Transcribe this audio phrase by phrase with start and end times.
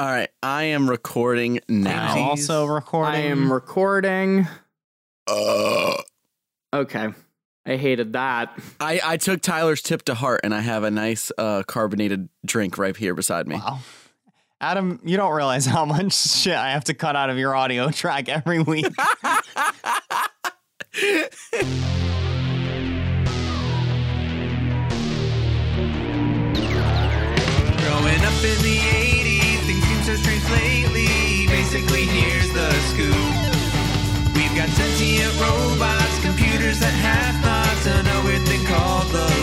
[0.00, 2.14] All right, I am recording now.
[2.14, 3.14] I'm also recording.
[3.14, 4.48] I am recording.
[5.26, 5.94] Uh,
[6.72, 7.08] Okay.
[7.66, 8.58] I hated that.
[8.80, 12.78] I, I took Tyler's tip to heart, and I have a nice uh, carbonated drink
[12.78, 13.56] right here beside me.
[13.56, 13.80] Wow.
[14.58, 17.90] Adam, you don't realize how much shit I have to cut out of your audio
[17.90, 18.86] track every week.
[27.80, 29.09] Growing up in the 80s,
[30.52, 31.46] lately.
[31.46, 33.14] Basically, here's the scoop.
[34.34, 39.39] We've got sentient robots, computers that have thoughts, and a weird thing called the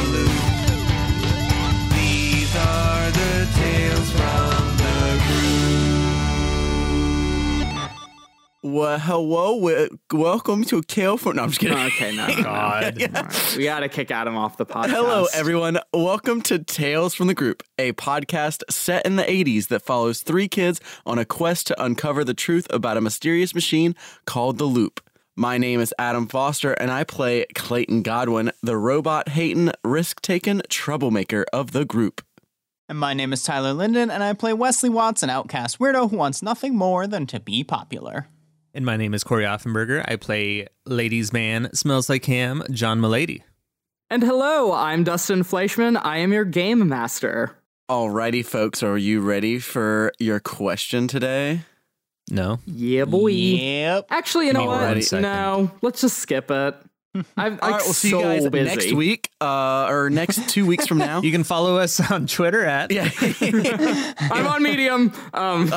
[8.69, 11.33] Well, hello, we- welcome to Kill for.
[11.33, 11.77] No, I'm just kidding.
[11.77, 12.27] Okay, no.
[12.37, 12.97] no, God.
[12.97, 13.05] no.
[13.05, 14.89] All right, We got to kick Adam off the podcast.
[14.89, 15.79] Hello, everyone.
[15.93, 20.49] Welcome to Tales from the Group, a podcast set in the 80s that follows three
[20.49, 23.95] kids on a quest to uncover the truth about a mysterious machine
[24.25, 24.99] called the Loop.
[25.37, 30.61] My name is Adam Foster, and I play Clayton Godwin, the robot hating, risk taking
[30.69, 32.21] troublemaker of the group.
[32.89, 36.17] and my name is Tyler Linden, and I play Wesley Watts, an outcast weirdo who
[36.17, 38.27] wants nothing more than to be popular.
[38.77, 40.05] And my name is Cory Offenberger.
[40.07, 43.43] I play Ladies Man, Smells Like Ham, John Milady.
[44.11, 45.99] And hello, I'm Dustin Fleischman.
[45.99, 47.57] I am your game master.
[47.89, 51.61] Alrighty, folks, are you ready for your question today?
[52.29, 52.59] No?
[52.67, 53.29] Yeah, boy.
[53.29, 54.05] Yep.
[54.11, 55.11] Actually, you know what?
[55.11, 56.75] No, let's just skip it.
[57.37, 58.65] I'm like All right, we'll see so you guys busy.
[58.65, 61.21] next week, uh, or next two weeks from now.
[61.27, 63.09] You can follow us on Twitter at yeah.
[64.31, 65.11] I'm on Medium.
[65.33, 65.73] Um,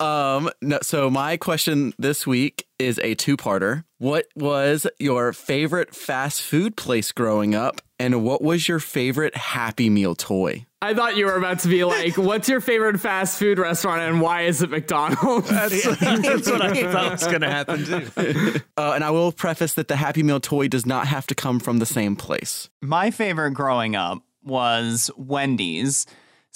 [0.00, 3.84] um no, so my question this week is a two-parter.
[3.98, 9.88] What was your favorite fast food place growing up and what was your favorite happy
[9.88, 10.66] meal toy?
[10.82, 14.20] I thought you were about to be like, "What's your favorite fast food restaurant and
[14.20, 18.60] why is it McDonald's?" That's, that's what I thought was going to happen too.
[18.78, 21.58] Uh, and I will preface that the happy meal toy does not have to come
[21.60, 22.68] from the same place.
[22.82, 26.04] My favorite growing up was Wendy's,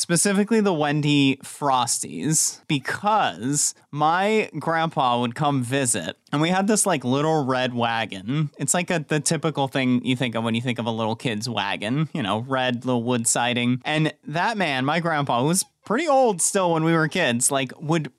[0.00, 7.04] specifically the Wendy Frosties, because my grandpa would come visit and we had this like
[7.04, 8.50] little red wagon.
[8.58, 11.14] It's like a, the typical thing you think of when you think of a little
[11.14, 13.82] kid's wagon, you know, red little wood siding.
[13.84, 17.72] And that man, my grandpa, who was pretty old still when we were kids, like
[17.78, 18.10] would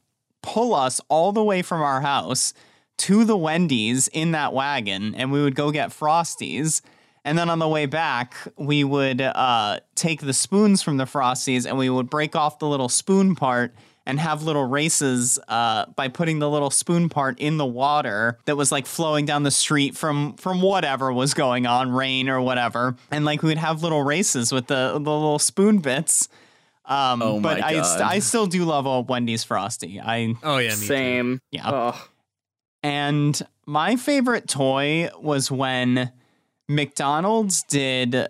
[0.43, 2.53] pull us all the way from our house
[2.97, 6.81] to the Wendy's in that wagon and we would go get Frosties.
[7.23, 11.67] And then on the way back, we would uh, take the spoons from the Frosties
[11.67, 13.75] and we would break off the little spoon part
[14.07, 18.57] and have little races uh, by putting the little spoon part in the water that
[18.57, 22.95] was like flowing down the street from from whatever was going on, rain or whatever.
[23.11, 26.27] And like we would have little races with the, the little spoon bits.
[26.85, 30.01] Um, Oh my but I, st- I still do love a Wendy's Frosty.
[30.01, 30.85] I Oh, yeah, me too.
[30.87, 31.39] Same.
[31.51, 31.69] Yeah.
[31.69, 31.95] Ugh.
[32.81, 36.11] and my favorite toy was when
[36.75, 38.27] McDonald's did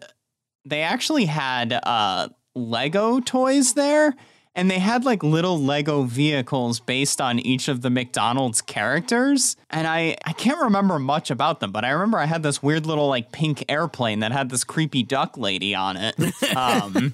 [0.66, 4.14] they actually had uh Lego toys there
[4.54, 9.88] and they had like little Lego vehicles based on each of the McDonald's characters and
[9.88, 13.08] I I can't remember much about them but I remember I had this weird little
[13.08, 16.16] like pink airplane that had this creepy duck lady on it
[16.56, 17.14] um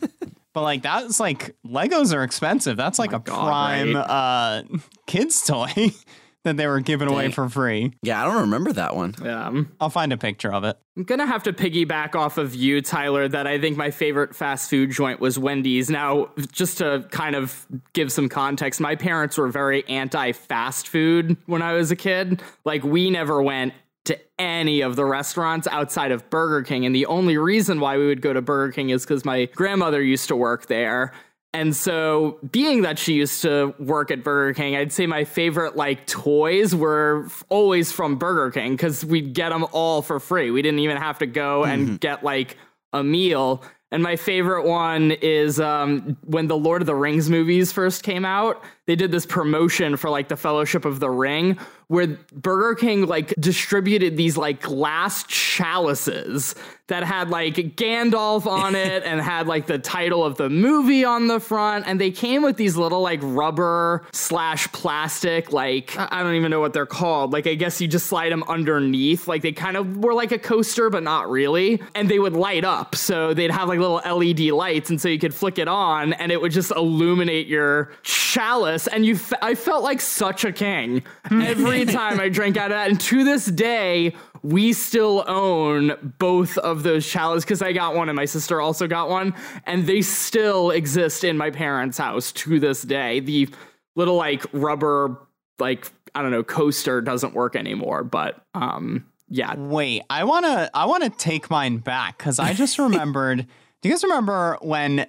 [0.54, 2.78] But like that's like Legos are expensive.
[2.78, 4.02] That's like a God, prime right?
[4.02, 4.64] uh
[5.06, 5.92] kids toy
[6.48, 7.32] that they were giving away Dang.
[7.32, 7.94] for free.
[8.02, 9.16] Yeah, I don't remember that one.
[9.24, 9.64] Yeah.
[9.80, 10.78] I'll find a picture of it.
[10.98, 14.70] I'm gonna have to piggyback off of you, Tyler, that I think my favorite fast
[14.70, 15.90] food joint was Wendy's.
[15.90, 21.38] Now, just to kind of give some context, my parents were very anti fast food
[21.46, 22.42] when I was a kid.
[22.66, 23.74] Like, we never went
[24.08, 26.86] to any of the restaurants outside of Burger King.
[26.86, 30.02] And the only reason why we would go to Burger King is because my grandmother
[30.02, 31.12] used to work there.
[31.58, 35.76] And so, being that she used to work at Burger King, I'd say my favorite
[35.76, 40.52] like toys were f- always from Burger King because we'd get them all for free.
[40.52, 42.58] We didn't even have to go and get like
[42.94, 43.64] a meal.
[43.92, 48.24] And my favorite one is um, when the Lord of the Rings movies first came
[48.24, 48.64] out.
[48.88, 51.58] They did this promotion for like the Fellowship of the Ring,
[51.88, 56.56] where Burger King like distributed these like glass chalices
[56.88, 61.28] that had like Gandalf on it and had like the title of the movie on
[61.28, 61.86] the front.
[61.88, 66.50] And they came with these little like rubber slash plastic, like I I don't even
[66.50, 67.32] know what they're called.
[67.32, 69.28] Like I guess you just slide them underneath.
[69.28, 71.80] Like they kind of were like a coaster, but not really.
[71.94, 72.96] And they would light up.
[72.96, 74.90] So they'd have like little LED lights.
[74.90, 78.77] And so you could flick it on and it would just illuminate your chalice.
[78.86, 81.02] And you, f- I felt like such a king
[81.32, 82.90] every time I drank out of that.
[82.90, 84.14] And to this day,
[84.44, 88.88] we still own both of those chalices because I got one and my sister also
[88.88, 89.34] got one,
[89.66, 93.20] and they still exist in my parents' house to this day.
[93.20, 93.50] The
[93.96, 95.18] little like rubber
[95.60, 99.56] like I don't know coaster doesn't work anymore, but um yeah.
[99.56, 103.48] Wait, I wanna I wanna take mine back because I just remembered.
[103.82, 105.08] do you guys remember when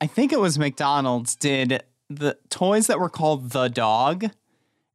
[0.00, 4.26] I think it was McDonald's did the toys that were called the dog?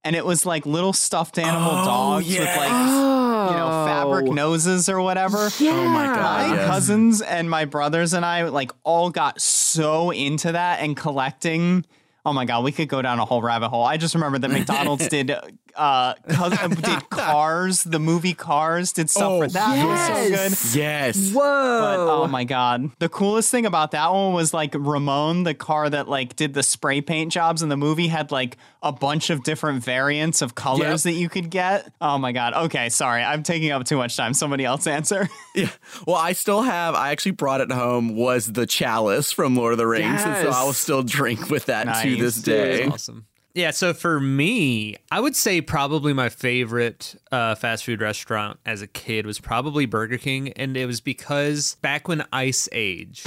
[0.03, 4.33] And it was like little stuffed animal oh, dogs with like you know fabric oh.
[4.33, 5.49] noses or whatever.
[5.61, 6.49] Oh my god.
[6.49, 6.67] My yes.
[6.67, 11.85] cousins and my brothers and I like all got so into that and collecting.
[12.23, 13.83] Oh my god, we could go down a whole rabbit hole.
[13.83, 15.31] I just remember that McDonald's did
[15.75, 19.77] uh co- did Cars, the movie Cars, did stuff Oh, for that.
[19.77, 20.79] It was so good.
[20.79, 21.29] Yes.
[21.31, 22.23] But Whoa.
[22.23, 26.07] oh my god, the coolest thing about that one was like Ramon, the car that
[26.07, 29.83] like did the spray paint jobs in the movie, had like a bunch of different
[29.83, 31.91] variants of colors that you could get.
[31.99, 32.53] Oh my god.
[32.65, 34.33] Okay, sorry, I'm taking up too much time.
[34.33, 35.27] Somebody else answer.
[35.55, 35.69] Yeah.
[36.05, 36.95] Well, I still have.
[36.95, 38.13] I actually brought it home.
[38.17, 41.67] Was the chalice from Lord of the Rings, and so I will still drink with
[41.67, 42.43] that to this dude.
[42.43, 42.85] day.
[42.87, 43.25] Awesome.
[43.55, 48.81] Yeah, so for me, I would say probably my favorite uh, fast food restaurant as
[48.81, 53.23] a kid was probably Burger King, and it was because back when Ice Age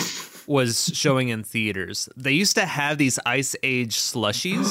[0.48, 4.66] was showing in theaters, they used to have these Ice Age slushies.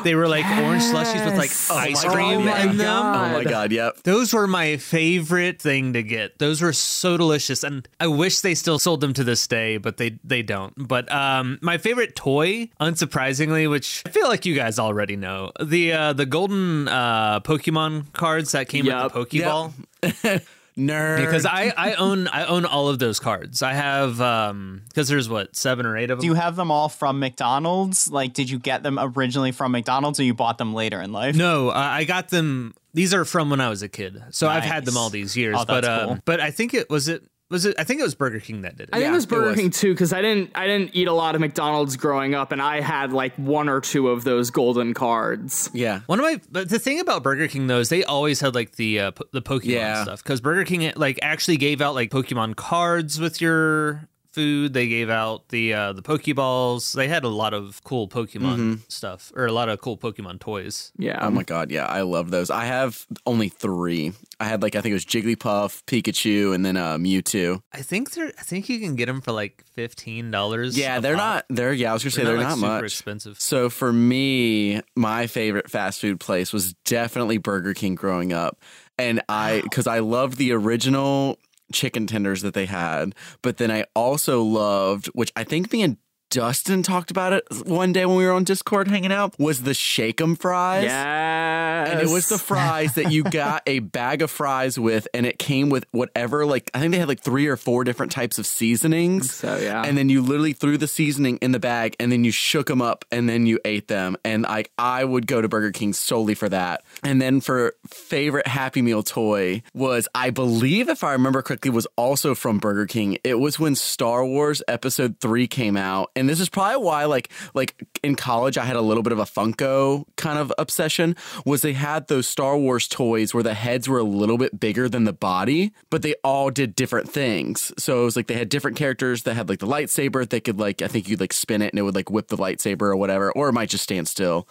[0.04, 1.70] they were like orange slushies with like Yes.
[1.70, 3.06] ice Oh cream in Oh them.
[3.06, 3.72] Oh my god.
[3.72, 4.02] Yep.
[4.04, 6.38] Those were my favorite thing to get.
[6.38, 9.96] Those were so delicious, and I wish they still sold them to this day, but
[9.98, 10.72] they they don't.
[10.76, 15.92] But um, my favorite toy, unsurprisingly, which I feel like you guys already know, the
[15.92, 19.14] uh, the golden uh, Pokemon cards that came Yup.
[19.14, 19.72] with the Pokeball.
[20.78, 21.24] Nerd.
[21.24, 23.62] Because I, I own I own all of those cards.
[23.62, 26.20] I have um because there's what seven or eight of them.
[26.20, 28.10] Do you have them all from McDonald's?
[28.10, 31.34] Like, did you get them originally from McDonald's, or you bought them later in life?
[31.34, 32.74] No, I got them.
[32.92, 35.56] These are from when I was a kid, so I've had them all these years.
[35.58, 36.18] Oh, but um, cool.
[36.24, 37.76] but I think it was it was it.
[37.78, 38.90] I think it was Burger King that did it.
[38.92, 39.56] I think Yeah, it was it Burger was.
[39.56, 42.60] King too because I didn't I didn't eat a lot of McDonald's growing up, and
[42.60, 45.70] I had like one or two of those golden cards.
[45.72, 46.00] yeah.
[46.06, 48.76] One of my but the thing about Burger King though is they always had like
[48.76, 50.02] the uh, the Pokemon Yeah.
[50.04, 54.74] stuff because Burger King like actually gave out like Pokemon cards with your food.
[54.74, 56.92] They gave out the uh, the Pokeballs.
[56.92, 60.92] They had a lot of cool Pokemon stuff or a lot of cool Pokemon toys.
[60.98, 61.18] Yeah.
[61.22, 62.50] Oh my god, yeah, I love those.
[62.50, 64.12] I have only three.
[64.38, 67.62] I had like I think it was Jigglypuff, Pikachu, and then uh, Mewtwo.
[67.72, 70.76] I think they're I think you can get them for like fifteen dollars.
[70.78, 71.46] Yeah, they're not.
[71.48, 71.90] They're yeah.
[71.90, 72.84] I was gonna say they're, like, not, super much.
[72.84, 73.40] expensive.
[73.40, 78.60] So for me, my favorite fast food place was definitely Burger King growing up,
[78.98, 81.38] and I because I loved the original
[81.72, 85.98] chicken tenders that they had, but then I also loved, which I think me and
[86.36, 89.72] Dustin talked about it one day when we were on Discord hanging out, was the
[89.72, 90.84] shake 'em fries.
[90.84, 91.88] Yes.
[91.88, 95.38] And it was the fries that you got a bag of fries with, and it
[95.38, 98.46] came with whatever, like, I think they had like three or four different types of
[98.46, 99.32] seasonings.
[99.32, 99.82] So, yeah.
[99.82, 102.82] And then you literally threw the seasoning in the bag, and then you shook them
[102.82, 104.18] up, and then you ate them.
[104.22, 106.82] And like, I would go to Burger King solely for that.
[107.02, 111.86] And then for favorite Happy Meal toy was, I believe, if I remember correctly, was
[111.96, 113.16] also from Burger King.
[113.24, 116.10] It was when Star Wars Episode 3 came out.
[116.14, 119.18] And this is probably why, like, like in college, I had a little bit of
[119.18, 121.16] a Funko kind of obsession.
[121.44, 124.88] Was they had those Star Wars toys where the heads were a little bit bigger
[124.88, 127.72] than the body, but they all did different things.
[127.78, 130.28] So it was like they had different characters that had like the lightsaber.
[130.28, 132.36] They could like I think you'd like spin it and it would like whip the
[132.36, 134.48] lightsaber or whatever, or it might just stand still.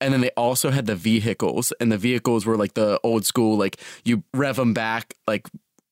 [0.00, 3.56] And then they also had the vehicles, and the vehicles were like the old school,
[3.58, 5.48] like you rev them back, like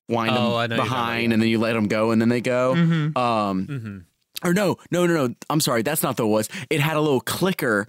[0.09, 2.21] wind Oh, them know you're talking about, behind, and then you let them go, and
[2.21, 2.75] then they go.
[2.77, 3.19] Mm-hmm.
[3.19, 4.05] Um, Mhm.
[4.45, 5.35] Or no, no, no, no.
[5.51, 6.49] I'm sorry, that's not the was.
[6.71, 7.87] It had a little clicker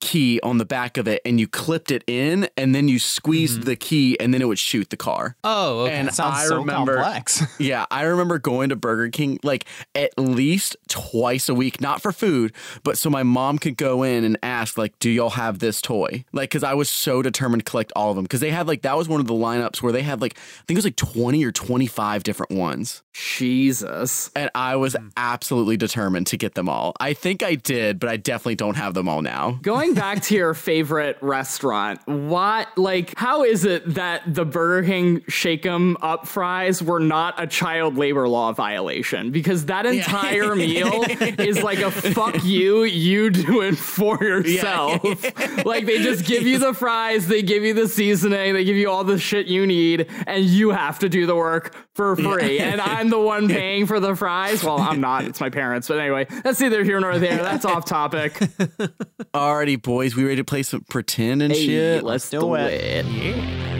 [0.00, 3.60] key on the back of it, and you clipped it in, and then you squeezed
[3.60, 3.66] mm-hmm.
[3.66, 5.36] the key, and then it would shoot the car.
[5.44, 5.94] Oh, okay.
[5.94, 7.42] And That sounds I so remember, complex.
[7.58, 12.12] yeah, I remember going to Burger King like at least twice a week, not for
[12.12, 12.52] food,
[12.82, 16.24] but so my mom could go in and ask, like, "Do y'all have this toy?"
[16.32, 18.24] Like, because I was so determined to collect all of them.
[18.24, 20.64] Because they had like that was one of the lineups where they had like I
[20.66, 24.30] think it was like twenty or twenty five different ones, Jesus.
[24.34, 25.08] and I was hmm.
[25.16, 26.94] absolutely determined to get them all.
[27.00, 29.58] I think I did, but I definitely don't have them all now.
[29.62, 35.22] Going back to your favorite restaurant, what like how is it that the Burger King
[35.28, 39.30] shake 'em up fries were not a child labor law violation?
[39.30, 41.04] Because that entire meal
[41.38, 45.02] is like a fuck you, you do it for yourself.
[45.64, 48.90] like they just give you the fries, they give you the seasoning, they give you
[48.90, 52.58] all the shit you need, and you have to do the work for free.
[52.58, 54.64] And I'm the one paying for the fries.
[54.64, 55.88] Well, I'm not, it's my parents.
[55.88, 57.36] But anyway, that's neither here nor there.
[57.36, 58.32] That's off topic.
[59.34, 62.02] Alrighty, boys, we ready to play some pretend and shit?
[62.02, 63.04] let's do do it.
[63.06, 63.79] it.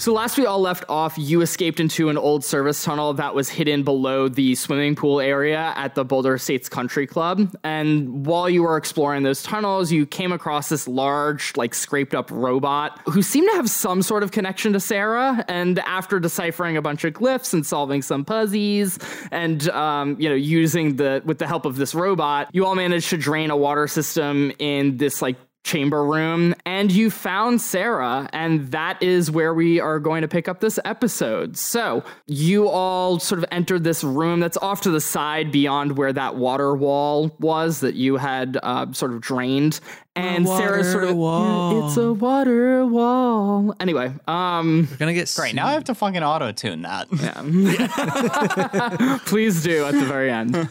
[0.00, 3.50] So last we all left off, you escaped into an old service tunnel that was
[3.50, 7.54] hidden below the swimming pool area at the Boulder Estates Country Club.
[7.64, 12.30] And while you were exploring those tunnels, you came across this large, like scraped up
[12.30, 15.44] robot who seemed to have some sort of connection to Sarah.
[15.48, 18.98] And after deciphering a bunch of glyphs and solving some puzzles,
[19.30, 23.10] and um, you know using the with the help of this robot, you all managed
[23.10, 28.70] to drain a water system in this like chamber room and you found Sarah and
[28.72, 31.56] that is where we are going to pick up this episode.
[31.56, 36.12] So, you all sort of entered this room that's off to the side beyond where
[36.12, 39.80] that water wall was that you had uh, sort of drained
[40.16, 41.86] and Sarah's sort of wall.
[41.86, 43.74] it's a water wall.
[43.80, 45.54] Anyway, um We're gonna get Great.
[45.54, 47.08] Now I have to fucking auto tune that.
[47.12, 49.18] Yeah.
[49.26, 50.68] Please do at the very end.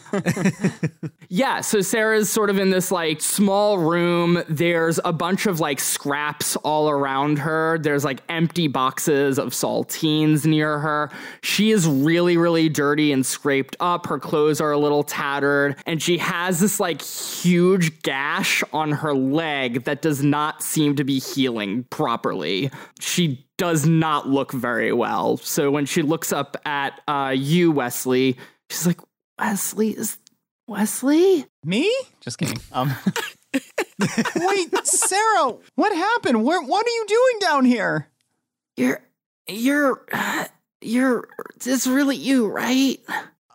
[1.28, 4.42] yeah, so Sarah's sort of in this like small room.
[4.48, 7.78] There's a bunch of like scraps all around her.
[7.78, 11.10] There's like empty boxes of saltines near her.
[11.42, 14.06] She is really, really dirty and scraped up.
[14.06, 19.14] Her clothes are a little tattered, and she has this like huge gash on her
[19.32, 22.70] leg that does not seem to be healing properly.
[23.00, 25.36] She does not look very well.
[25.38, 28.36] So when she looks up at uh, you, Wesley,
[28.68, 29.00] she's like,
[29.38, 30.18] Wesley is
[30.66, 31.46] Wesley?
[31.64, 31.92] Me?
[32.20, 32.58] Just kidding.
[32.72, 32.94] Um.
[34.36, 36.44] Wait, Sarah, what happened?
[36.44, 36.62] Where?
[36.62, 38.08] What are you doing down here?
[38.76, 39.00] You're
[39.48, 40.06] you're
[40.80, 42.98] you're it's really you, right?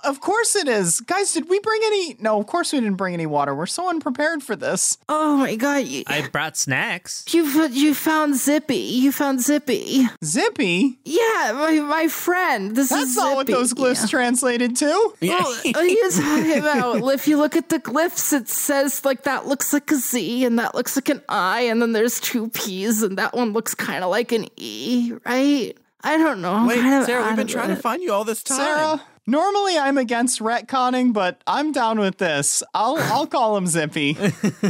[0.05, 1.33] Of course it is, guys.
[1.33, 2.15] Did we bring any?
[2.19, 3.55] No, of course we didn't bring any water.
[3.55, 4.97] We're so unprepared for this.
[5.09, 7.25] Oh my god, you I brought snacks.
[7.33, 8.75] you, you found Zippy.
[8.75, 10.05] You found Zippy.
[10.23, 10.99] Zippy.
[11.03, 12.75] Yeah, my my friend.
[12.75, 14.85] This That's is not what those glyphs translated to.
[14.87, 17.13] Oh, well, you talking about?
[17.13, 20.59] If you look at the glyphs, it says like that looks like a Z and
[20.59, 24.03] that looks like an I, and then there's two P's, and that one looks kind
[24.03, 25.75] of like an E, right?
[26.03, 26.65] I don't know.
[26.67, 27.75] Wait, Sarah, we've been trying it.
[27.77, 28.57] to find you all this time.
[28.57, 32.63] Sarah, normally I'm against retconning, but I'm down with this.
[32.73, 34.17] I'll I'll call him Zippy,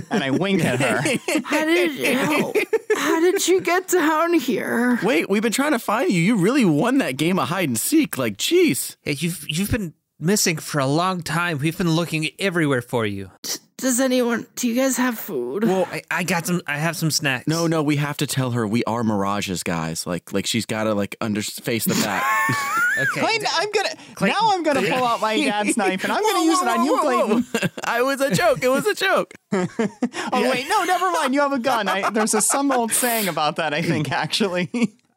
[0.10, 1.02] and I wink at her.
[1.46, 2.54] How did you?
[2.98, 5.00] How did you get down here?
[5.04, 6.22] Wait, we've been trying to find you.
[6.22, 8.18] You really won that game of hide and seek.
[8.18, 8.96] Like, jeez.
[9.04, 11.60] Yeah, you've you've been missing for a long time.
[11.60, 13.32] We've been looking everywhere for you.
[13.78, 14.48] Does anyone?
[14.56, 15.66] Do you guys have food?
[15.66, 16.62] Well, I, I got some.
[16.66, 17.46] I have some snacks.
[17.46, 20.08] No, no, we have to tell her we are mirages, guys.
[20.08, 22.26] Like, like she's got to like under face the fact.
[22.98, 23.20] Okay.
[23.20, 23.90] Clayton, I'm gonna
[24.22, 24.38] now.
[24.54, 27.72] I'm gonna pull out my dad's knife, and I'm gonna use it on you, Clayton.
[27.84, 28.64] I was a joke.
[28.64, 29.34] It was a joke.
[29.52, 31.34] Oh wait, no, never mind.
[31.34, 31.90] You have a gun.
[31.90, 33.74] I, there's a some old saying about that.
[33.74, 34.70] I think actually.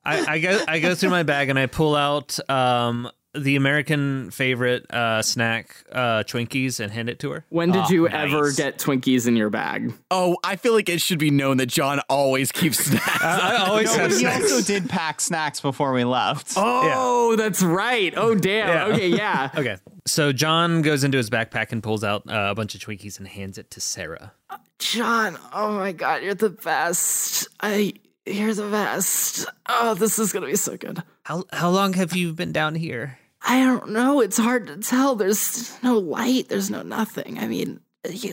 [0.05, 4.31] I, I go I go through my bag and I pull out um the American
[4.31, 7.45] favorite uh, snack, uh, Twinkies, and hand it to her.
[7.51, 8.33] when did Oh, you nice.
[8.33, 9.93] ever get Twinkies in your bag?
[10.11, 13.23] Oh, I feel like it should be known that John always keeps snacks.
[13.23, 14.53] I always No, have we snacks.
[14.53, 16.55] also did pack snacks before we left.
[16.57, 18.13] Oh, that's right.
[18.17, 18.69] Oh, damn.
[18.69, 18.95] Yeah.
[18.95, 19.51] Okay, yeah.
[19.59, 23.19] Okay, so John goes into his backpack and pulls out uh, a bunch of Twinkies
[23.19, 24.33] and hands it to Sarah.
[24.79, 27.49] John, oh my god, you're the best.
[27.61, 27.93] I
[28.25, 29.47] you're the best.
[29.69, 31.03] Oh, this is gonna be so good.
[31.29, 33.19] How how long have you been down here?
[33.43, 34.23] I don't know.
[34.23, 35.15] It's hard to tell.
[35.15, 36.49] There's no light.
[36.49, 37.39] There's no nothing.
[37.39, 37.81] I mean,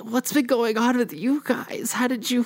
[0.04, 1.92] what's been going on with you guys?
[1.92, 2.46] How did you?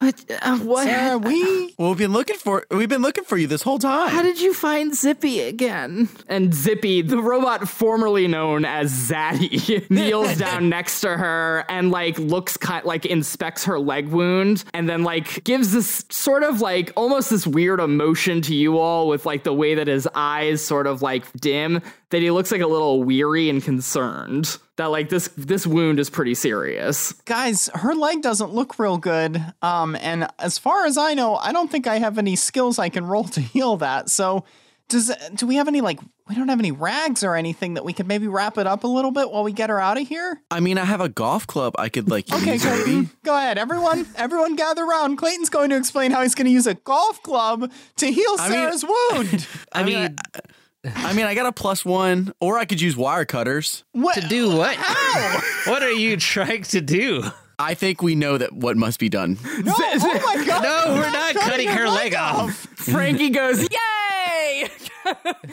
[0.00, 0.24] What?
[0.30, 0.84] Uh, what?
[0.84, 4.10] Sarah, we well, we've been looking for we've been looking for you this whole time.
[4.10, 6.08] How did you find Zippy again?
[6.28, 12.16] And Zippy, the robot formerly known as Zaddy, kneels down next to her and like
[12.18, 16.92] looks kind like inspects her leg wound and then like gives this sort of like
[16.94, 20.86] almost this weird emotion to you all with like the way that his eyes sort
[20.86, 24.58] of like dim that he looks like a little weary and concerned.
[24.76, 27.12] That like this this wound is pretty serious.
[27.24, 29.42] guys, her leg doesn't look real good.
[29.62, 32.88] Um, and as far as I know, I don't think I have any skills I
[32.88, 34.08] can roll to heal that.
[34.08, 34.44] So,
[34.88, 35.98] does do we have any like
[36.28, 38.86] we don't have any rags or anything that we could maybe wrap it up a
[38.86, 40.40] little bit while we get her out of here?
[40.50, 42.64] I mean, I have a golf club I could like Okay, use.
[42.64, 42.82] maybe.
[42.84, 43.58] Clayton, go ahead.
[43.58, 45.16] Everyone, everyone, gather around.
[45.16, 48.48] Clayton's going to explain how he's going to use a golf club to heal mean-
[48.50, 49.46] Sarah's wound.
[49.72, 50.40] I mean, I
[50.84, 53.84] mean, I got a plus one, or I could use wire cutters.
[53.92, 54.76] What to do what?
[54.76, 55.40] How?
[55.70, 57.24] What are you trying to do?
[57.58, 59.36] I think we know that what must be done.
[59.64, 60.62] No, oh my god!
[60.88, 62.54] No, we're not cutting her leg off.
[62.76, 64.68] Frankie goes, "Yay!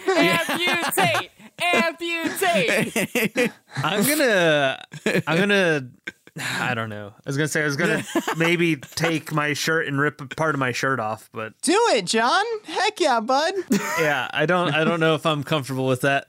[0.08, 1.32] Amputate!
[1.60, 4.84] Amputate!" I'm gonna,
[5.26, 5.90] I'm gonna,
[6.38, 7.14] I don't know.
[7.16, 8.04] I was gonna say I was gonna
[8.38, 12.06] maybe take my shirt and rip a part of my shirt off, but Do it,
[12.06, 12.44] John.
[12.66, 13.54] Heck yeah, bud.
[14.00, 16.28] yeah, I don't, I don't know if I'm comfortable with that.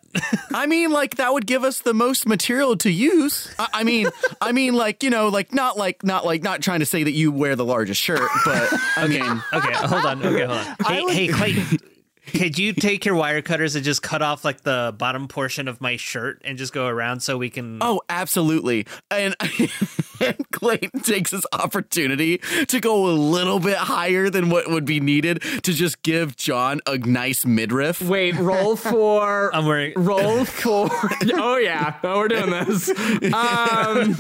[0.55, 3.53] I mean, like that would give us the most material to use.
[3.59, 4.07] I, I mean,
[4.41, 7.13] I mean, like you know, like not like not like not trying to say that
[7.13, 10.25] you wear the largest shirt, but I mean, Okay, hold on.
[10.25, 10.77] Okay, hold on.
[10.87, 11.79] Hey, hey, Clayton.
[12.26, 15.80] Could you take your wire cutters and just cut off like the bottom portion of
[15.80, 17.78] my shirt and just go around so we can?
[17.80, 18.87] Oh, absolutely.
[19.11, 19.35] And,
[20.21, 25.00] and Clayton takes this opportunity to go a little bit higher than what would be
[25.00, 28.02] needed to just give John a nice midriff.
[28.02, 29.50] Wait, roll for.
[29.54, 29.92] I'm wearing.
[29.97, 30.90] roll for.
[31.38, 32.88] Oh yeah, oh, we're doing this.
[33.33, 34.16] Um,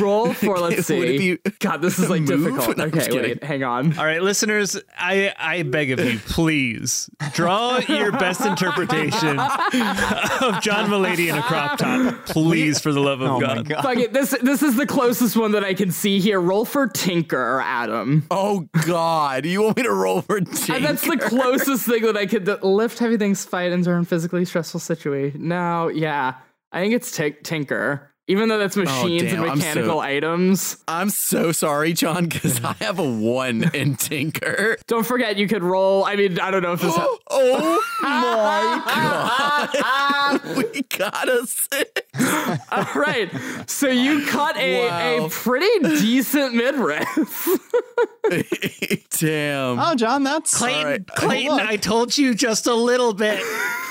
[0.00, 0.58] roll for.
[0.58, 1.36] Let's see.
[1.36, 2.44] be God, this is like move?
[2.44, 2.76] difficult.
[2.84, 3.96] No, Okay, wait, hang on.
[3.98, 10.88] All right, listeners, I I beg of you, please draw your best interpretation of John
[10.90, 13.68] Mulaney in a crop top, please, for the love of Oh God.
[13.68, 13.82] god.
[13.82, 14.12] Fuck it.
[14.12, 16.40] This this is the closest one that I can see here.
[16.40, 18.24] Roll for Tinker, Adam.
[18.30, 19.44] Oh, God.
[19.46, 20.72] You want me to roll for Tinker?
[20.74, 24.44] And that's the closest thing that I could th- lift heavy things, fight, endure physically
[24.44, 25.48] stressful situation.
[25.48, 26.34] No, yeah,
[26.72, 28.10] I think it's t- Tinker.
[28.26, 30.78] Even though that's oh, machines damn, and I'm mechanical so- items.
[30.88, 34.78] I'm so sorry, John, because I have a one in Tinker.
[34.86, 36.04] Don't forget, you could roll.
[36.04, 36.94] I mean, I don't know if this.
[37.30, 39.70] Oh my
[40.40, 40.56] God.
[40.56, 42.02] we got a six.
[42.70, 43.30] All right,
[43.66, 45.26] so you cut a, Wow.
[45.26, 47.08] a pretty decent midriff.
[49.18, 49.78] Damn.
[49.78, 51.06] Oh, John, that's Clayton, All right.
[51.06, 53.38] Clayton, I told you just a little bit.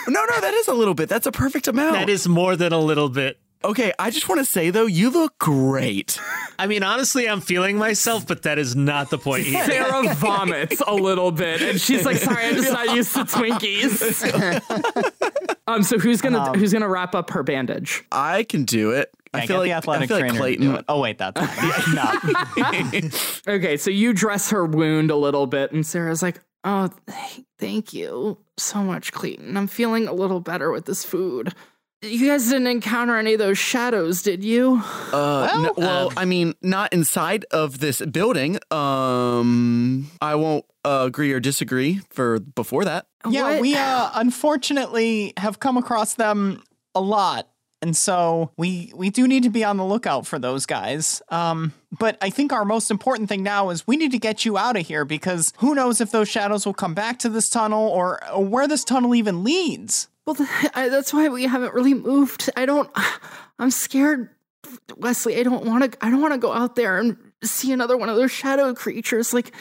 [0.08, 1.08] No, no, that is a little bit.
[1.10, 1.94] That's a perfect amount.
[1.94, 3.40] That is more than a little bit.
[3.64, 6.20] Okay, I just want to say though, you look great.
[6.60, 9.64] I mean, honestly, I'm feeling myself, but that is not the point here.
[9.66, 14.02] Sarah vomits a little bit, and she's like, "Sorry, I'm just not used to Twinkies."
[15.68, 15.84] um.
[15.84, 18.04] So who's gonna who's gonna wrap up her bandage?
[18.12, 19.10] I can do it.
[19.34, 20.66] I Yeah, feel like the athletic I feel like trainer to Clayton.
[20.68, 20.86] do it.
[20.90, 21.40] Oh wait, that's
[21.94, 22.24] not.
[22.58, 23.10] no.
[23.54, 27.94] Okay, so you dress her wound a little bit, and Sarah's like, "Oh, th- thank
[27.94, 29.58] you so much, Clayton.
[29.58, 31.54] I'm feeling a little better with this food."
[32.04, 34.82] You guys didn't encounter any of those shadows, did you?
[35.14, 38.60] Uh, no- well, I mean, not inside of this building.
[38.72, 43.08] Um, I won't uh, agree or disagree for before that.
[43.30, 43.62] Yeah, What?
[43.62, 46.62] we uh, unfortunately have come across them
[46.94, 47.48] a lot.
[47.82, 51.22] And so we we do need to be on the lookout for those guys.
[51.28, 54.58] Um, but I think our most important thing now is we need to get you
[54.58, 57.86] out of here because who knows if those shadows will come back to this tunnel
[57.90, 60.08] or, or where this tunnel even leads.
[60.26, 60.36] Well,
[60.74, 62.50] I, that's why we haven't really moved.
[62.56, 62.90] I don't.
[63.60, 64.30] I'm scared,
[64.98, 65.40] Wesley.
[65.40, 66.06] I don't want to.
[66.06, 69.34] I don't want to go out there and see another one of those shadow creatures.
[69.34, 69.54] Like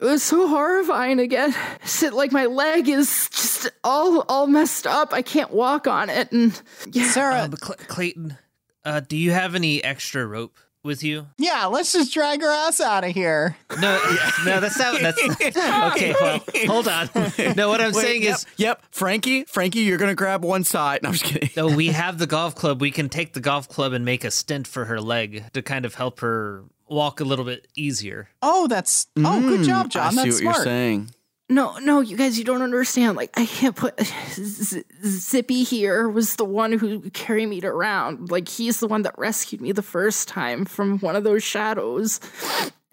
[0.00, 1.54] it was so horrifying to get.
[1.84, 5.12] Sit like my leg is just all all messed up.
[5.12, 6.60] I can't walk on it, and
[6.90, 7.10] yeah.
[7.10, 8.36] Sarah, but Cl- Clayton,
[8.84, 11.26] uh, do you have any extra rope with you?
[11.38, 13.56] yeah, let's just drag her ass out of here.
[13.80, 13.98] No,
[14.44, 15.00] no, that's not.
[15.00, 16.14] That's okay.
[16.20, 17.08] Well, hold on.
[17.56, 21.02] No, what I'm Wait, saying yep, is, yep, Frankie, Frankie, you're gonna grab one side.
[21.02, 21.50] No, I'm just kidding.
[21.56, 22.80] no, we have the golf club.
[22.80, 25.84] We can take the golf club and make a stent for her leg to kind
[25.84, 28.28] of help her walk a little bit easier.
[28.42, 30.12] Oh, that's oh, good mm, job, I John.
[30.12, 30.56] see That's what smart.
[30.56, 31.10] you're saying.
[31.50, 33.16] No, no, you guys, you don't understand.
[33.18, 34.00] Like, I can't put
[34.32, 38.30] Z- Zippy here was the one who carried me around.
[38.30, 42.18] Like, he's the one that rescued me the first time from one of those shadows,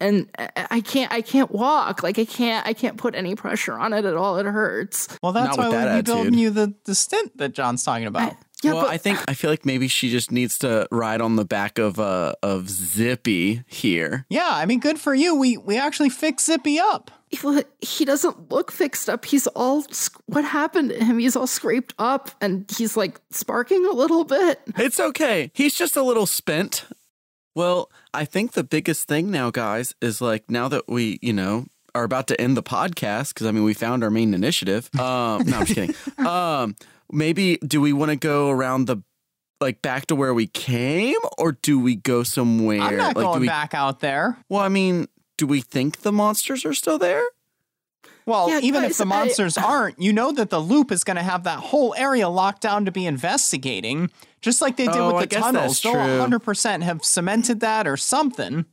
[0.00, 2.02] and I- I can't, I can't walk.
[2.02, 4.36] Like, I can't, I can't put any pressure on it at all.
[4.36, 5.08] It hurts.
[5.22, 7.82] Well, that's Not why with we'll that be building you the, the stint that John's
[7.84, 8.36] talking about.
[8.62, 11.34] Yeah, well, but I think I feel like maybe she just needs to ride on
[11.34, 14.24] the back of uh of Zippy here.
[14.30, 15.34] yeah, I mean, good for you.
[15.34, 17.10] We we actually fixed Zippy up.
[17.32, 19.24] He- he doesn't look fixed up.
[19.24, 19.84] He's all,
[20.26, 21.18] what happened to him?
[21.18, 24.60] He's all scraped up, and he's like sparking a little bit.
[24.76, 25.50] It's okay.
[25.54, 26.84] He's just a little spent.
[27.54, 31.66] Well, I think the biggest thing now, guys, is like now that we, you know,
[31.94, 34.88] are about to end the podcast because I mean we found our main initiative.
[34.98, 35.94] Um, no, I'm just kidding.
[36.26, 36.76] Um,
[37.10, 38.98] maybe do we want to go around the
[39.60, 42.80] like back to where we came, or do we go somewhere?
[42.80, 44.38] I'm not like, do going we, back out there.
[44.48, 47.22] Well, I mean, do we think the monsters are still there?
[48.24, 51.02] Well, Yeah, even guys, if the I- monsters aren't, you know that the loop is
[51.04, 54.96] going to have that whole area locked down to be investigating, just like they did
[54.96, 55.80] Oh, with the guess tunnels.
[55.80, 55.94] that's They'll
[56.40, 58.64] 100% have cemented that or something.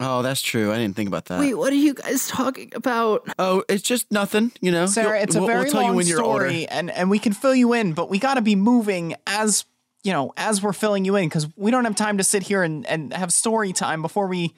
[0.00, 0.72] Oh, that's true.
[0.72, 1.38] I didn't think about that.
[1.40, 3.26] Wait, what are you guys talking about?
[3.38, 4.52] Oh, it's just nothing.
[4.60, 6.46] You know, Sarah, You'll- it's a we'll, very we'll long when you're older.
[6.48, 9.64] story, and, and we can fill you in, but we got to be moving as
[10.04, 12.62] you know as we're filling you in because we don't have time to sit here
[12.62, 14.54] and, and have story time before we,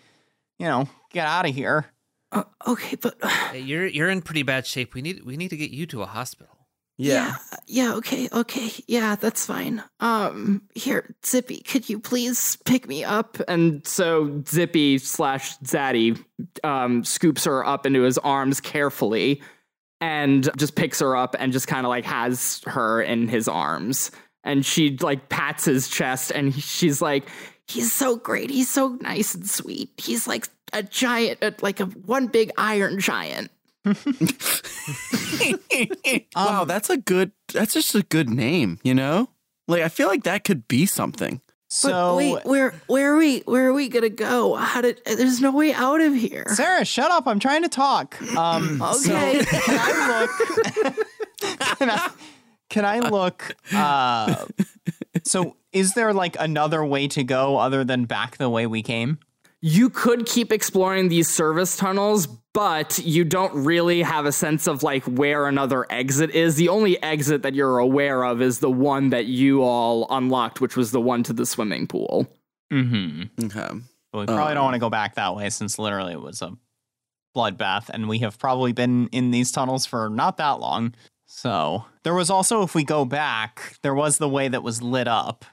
[0.58, 1.86] you know, get out of here.
[2.30, 4.94] Uh, okay, but Hey, you're you're in pretty bad shape.
[4.94, 6.58] We need we need to get you to a hospital.
[7.00, 7.36] Yeah.
[7.68, 9.84] yeah, okay, okay, yeah, that's fine.
[10.00, 13.38] Um, here, Zippy, could you please pick me up?
[13.46, 16.20] And so Zippy slash Zaddy
[16.64, 19.40] um, scoops her up into his arms carefully
[20.00, 24.10] and just picks her up and just kind of like has her in his arms.
[24.42, 27.28] And she like pats his chest and she's like,
[27.68, 28.50] he's so great.
[28.50, 29.90] He's so nice and sweet.
[29.96, 33.50] He's like a giant, uh, like a one big iron giant.
[36.36, 37.32] wow, that's a good.
[37.52, 38.78] That's just a good name.
[38.82, 39.30] You know,
[39.66, 41.40] like I feel like that could be something.
[41.70, 44.54] So, wait, where where are we where are we gonna go?
[44.54, 46.46] How did there's no way out of here.
[46.48, 47.28] Sarah, shut up.
[47.28, 48.20] I'm trying to talk.
[48.34, 49.42] Um, Okay.
[49.42, 50.96] so can I look?
[51.78, 52.10] can, I,
[52.70, 53.54] can I look?
[53.72, 54.46] Uh,
[55.24, 59.18] so, is there like another way to go other than back the way we came?
[59.60, 64.84] You could keep exploring these service tunnels, but you don't really have a sense of
[64.84, 66.54] like where another exit is.
[66.54, 70.76] The only exit that you're aware of is the one that you all unlocked, which
[70.76, 72.28] was the one to the swimming pool.
[72.72, 73.46] Mm-hmm.
[73.46, 73.80] Okay.
[74.12, 76.56] But we probably don't want to go back that way since literally it was a
[77.36, 80.94] bloodbath, and we have probably been in these tunnels for not that long.
[81.30, 85.06] So there was also, if we go back, there was the way that was lit
[85.06, 85.44] up.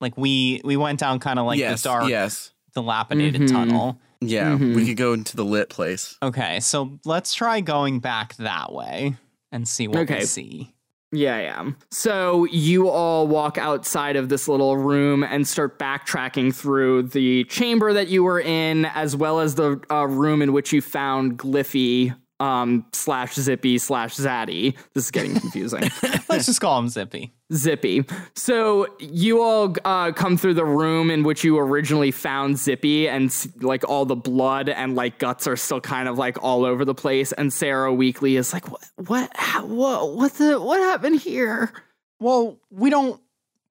[0.00, 1.82] Like we we went down kind of like yes.
[1.82, 2.52] the dark, Yes.
[2.74, 3.48] dilapidated Mhm.
[3.50, 3.98] tunnel.
[4.22, 4.52] Yeah.
[4.56, 4.74] Mhm.
[4.74, 6.16] We could go into the lit place.
[6.22, 9.16] Okay, so let's try going back that way
[9.52, 10.24] and see what we Okay.
[10.24, 10.72] see.
[11.12, 11.70] Yeah, yeah.
[11.90, 17.92] So you all walk outside of this little room and start backtracking through the chamber
[17.92, 22.14] that you were in, as well as the uh, room in which you found Gliffy
[22.40, 24.76] um, slash Zippy slash Zaddy.
[24.94, 25.82] This is getting confusing.
[26.28, 27.32] Let's just call him Zippy.
[27.52, 28.04] Zippy.
[28.34, 33.34] So you all uh, come through the room in which you originally found Zippy, and
[33.60, 36.94] like all the blood and like guts are still kind of like all over the
[36.94, 37.32] place.
[37.32, 38.84] And Sarah Weekly is like, "What?
[38.96, 39.30] What?
[39.34, 40.16] How, what?
[40.16, 40.60] What the?
[40.60, 41.72] What happened here?"
[42.18, 43.20] Well, we don't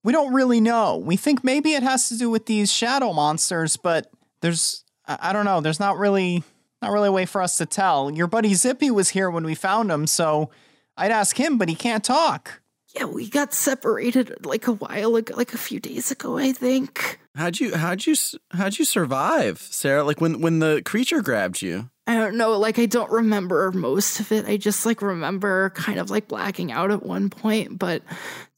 [0.04, 0.98] we don't really know.
[0.98, 5.34] We think maybe it has to do with these shadow monsters, but there's I I
[5.34, 5.62] don't know.
[5.62, 6.44] There's not really
[6.82, 8.12] not really a way for us to tell.
[8.12, 10.50] Your buddy Zippy was here when we found him, so
[10.98, 12.62] I'd ask him, but he can't talk.
[12.96, 17.20] Yeah, we got separated like a while ago, like a few days ago, I think.
[17.36, 20.04] How'd you how'd you s- how'd you survive, Sarah?
[20.04, 21.90] Like when when the creature grabbed you?
[22.08, 24.48] I don't know, like I don't remember most of it.
[24.48, 28.02] I just like remember kind of like blacking out at one point, but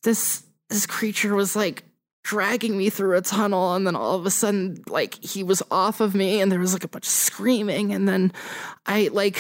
[0.04, 1.84] this this creature was like
[2.24, 6.02] dragging me through a tunnel and then all of a sudden like he was off
[6.02, 8.32] of me and there was like a bunch of screaming and then
[8.86, 9.38] I like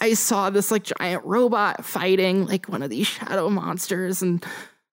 [0.00, 4.42] I saw this like giant robot fighting like one of these shadow monsters and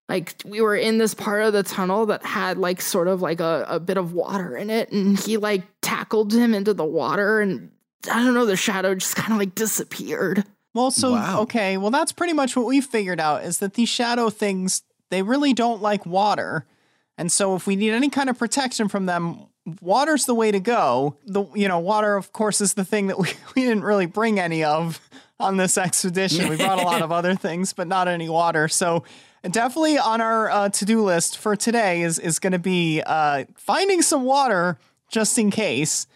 [0.09, 3.39] like we were in this part of the tunnel that had like sort of like
[3.39, 7.39] a, a bit of water in it and he like tackled him into the water
[7.39, 7.71] and
[8.09, 10.43] I don't know, the shadow just kind of like disappeared.
[10.73, 11.41] Well, so Wow.
[11.41, 15.21] okay, well that's pretty much what we figured out is that these shadow things they
[15.21, 16.65] really don't like water.
[17.19, 19.47] And so if we need any kind of protection from them,
[19.81, 21.17] water's the way to go.
[21.25, 24.39] The you know, water of course is the thing that we, we didn't really bring
[24.39, 25.01] any of
[25.37, 26.47] on this expedition.
[26.49, 28.69] We brought a lot of other things, but not any water.
[28.69, 29.03] So
[29.43, 34.01] definitely on our uh, to-do list for today is is going to be uh, finding
[34.01, 34.77] some water
[35.11, 36.07] just in case.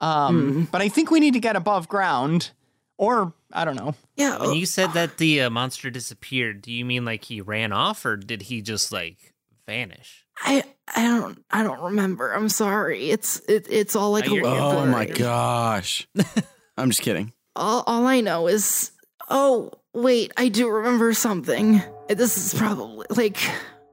[0.00, 2.52] Um, But I think we need to get above ground,
[2.96, 3.94] or I don't know.
[4.16, 4.38] Yeah.
[4.38, 8.06] When you said that the uh, monster disappeared, do you mean like he ran off
[8.06, 9.34] or did he just like
[9.66, 10.24] vanish?
[10.42, 10.62] I
[10.94, 12.32] I don't I don't remember.
[12.32, 13.10] I'm sorry.
[13.10, 16.06] It's it, it's all like Oh, a you're- Oh my gosh.
[16.76, 17.32] I'm just kidding.
[17.56, 18.92] All all I know is
[19.28, 21.82] oh wait, I do remember something.
[22.08, 23.38] This is probably like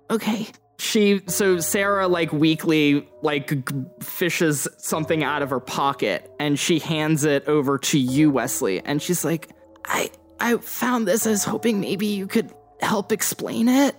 [0.10, 0.48] okay.
[0.78, 6.80] She so Sarah like weakly like g- fishes something out of her pocket and she
[6.80, 9.50] hands it over to you, Wesley, and she's like,
[9.86, 11.26] I I found this.
[11.26, 13.96] I was hoping maybe you could help explain it.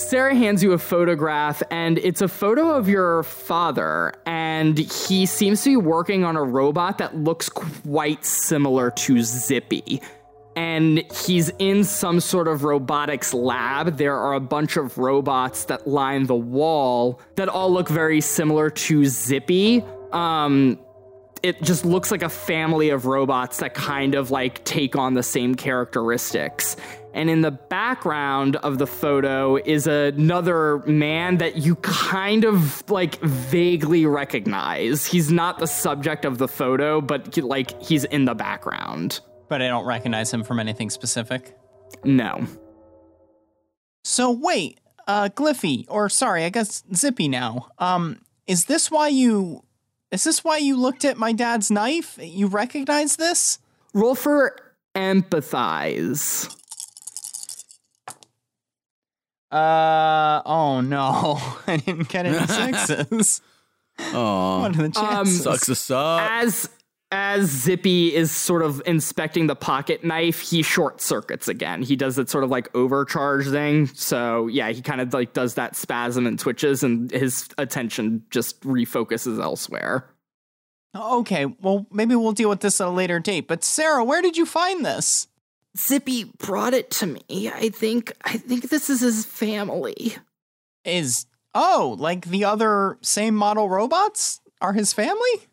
[0.00, 5.62] Sarah hands you a photograph, and it's a photo of your father, and he seems
[5.64, 10.00] to be working on a robot that looks quite similar to Zippy.
[10.56, 13.98] And he's in some sort of robotics lab.
[13.98, 18.68] There are a bunch of robots that line the wall that all look very similar
[18.70, 19.84] to Zippy.
[20.12, 20.78] Um,
[21.42, 25.22] it just looks like a family of robots that kind of like take on the
[25.22, 26.76] same characteristics.
[27.12, 33.20] And in the background of the photo is another man that you kind of like
[33.20, 35.06] vaguely recognize.
[35.06, 39.20] He's not the subject of the photo, but like he's in the background.
[39.48, 41.56] But I don't recognize him from anything specific.
[42.04, 42.46] No.
[44.04, 47.68] So wait, uh, Gliffy, or sorry, I guess Zippy now.
[47.78, 49.64] Um, is this why you?
[50.10, 52.18] Is this why you looked at my dad's knife?
[52.20, 53.58] You recognize this?
[53.94, 54.56] Roll for
[54.94, 56.54] empathize.
[59.50, 63.40] Uh oh no, I didn't get any sixes.
[64.12, 65.42] Oh, what are the Um, chances?
[65.42, 66.30] sucks to suck.
[66.30, 66.70] as
[67.12, 71.82] as Zippy is sort of inspecting the pocket knife, he short circuits again.
[71.82, 73.86] He does that sort of like overcharge thing.
[73.88, 78.60] So yeah, he kind of like does that spasm and twitches, and his attention just
[78.62, 80.08] refocuses elsewhere.
[80.94, 83.48] okay, well maybe we'll deal with this at a later date.
[83.48, 85.26] But Sarah, where did you find this?
[85.76, 87.50] Zippy brought it to me.
[87.52, 90.16] I think I think this is his family.
[90.84, 95.48] Is oh, like the other same model robots are his family?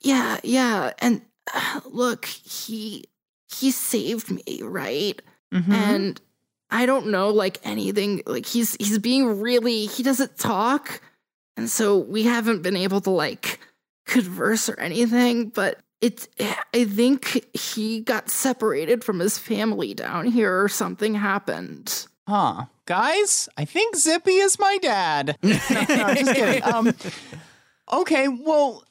[0.00, 0.92] Yeah, yeah.
[0.98, 1.22] And
[1.52, 3.04] uh, look, he
[3.50, 5.20] he saved me, right?
[5.52, 5.72] Mhm.
[5.72, 6.20] And
[6.70, 8.22] I don't know like anything.
[8.26, 11.00] Like he's he's being really he doesn't talk.
[11.56, 13.60] And so we haven't been able to like
[14.06, 16.28] converse or anything, but it's
[16.74, 22.06] I think he got separated from his family down here or something happened.
[22.28, 22.66] Huh.
[22.84, 25.38] Guys, I think Zippy is my dad.
[25.42, 26.62] no, no, just kidding.
[26.62, 26.92] Um,
[27.90, 28.84] okay, well,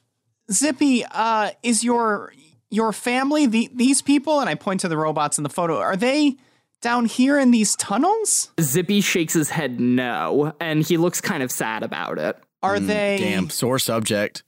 [0.52, 2.34] Zippy, uh, is your
[2.72, 4.40] your family the, these people?
[4.40, 5.78] And I point to the robots in the photo.
[5.78, 6.38] Are they
[6.82, 8.50] down here in these tunnels?
[8.60, 12.36] Zippy shakes his head no, and he looks kind of sad about it.
[12.64, 13.18] Are they?
[13.20, 14.42] Damn, sore subject.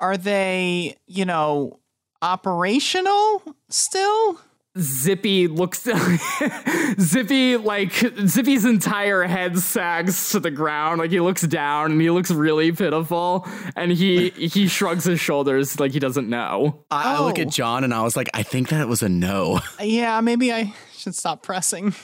[0.00, 0.96] Are they?
[1.06, 1.80] You know,
[2.22, 4.40] operational still?
[4.78, 5.82] Zippy looks
[7.00, 7.92] Zippy like
[8.26, 12.70] Zippy's entire head sags to the ground like he looks down and he looks really
[12.70, 16.84] pitiful and he he shrugs his shoulders like he doesn't know.
[16.90, 17.42] I, I look Oh.
[17.42, 19.60] at John and I was like, I think that was a no.
[19.80, 21.94] Yeah, maybe I should stop pressing.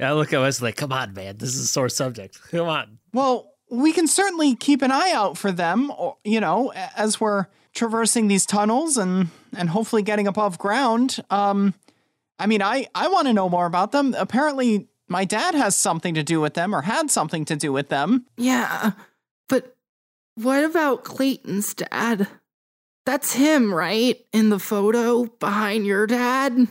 [0.00, 2.38] Yeah, I look at us like, come on, man, this is a sore subject.
[2.50, 2.98] Come on.
[3.12, 7.46] Well, we can certainly keep an eye out for them, or, you know, as we're
[7.74, 11.18] traversing these tunnels and and hopefully getting above ground.
[11.30, 11.74] Um,
[12.38, 14.14] I mean, I I want to know more about them.
[14.18, 17.88] Apparently, my dad has something to do with them, or had something to do with
[17.88, 18.26] them.
[18.36, 18.92] Yeah,
[19.48, 19.76] but
[20.36, 22.28] what about Clayton's dad?
[23.06, 24.18] That's him, right?
[24.32, 26.68] In the photo behind your dad?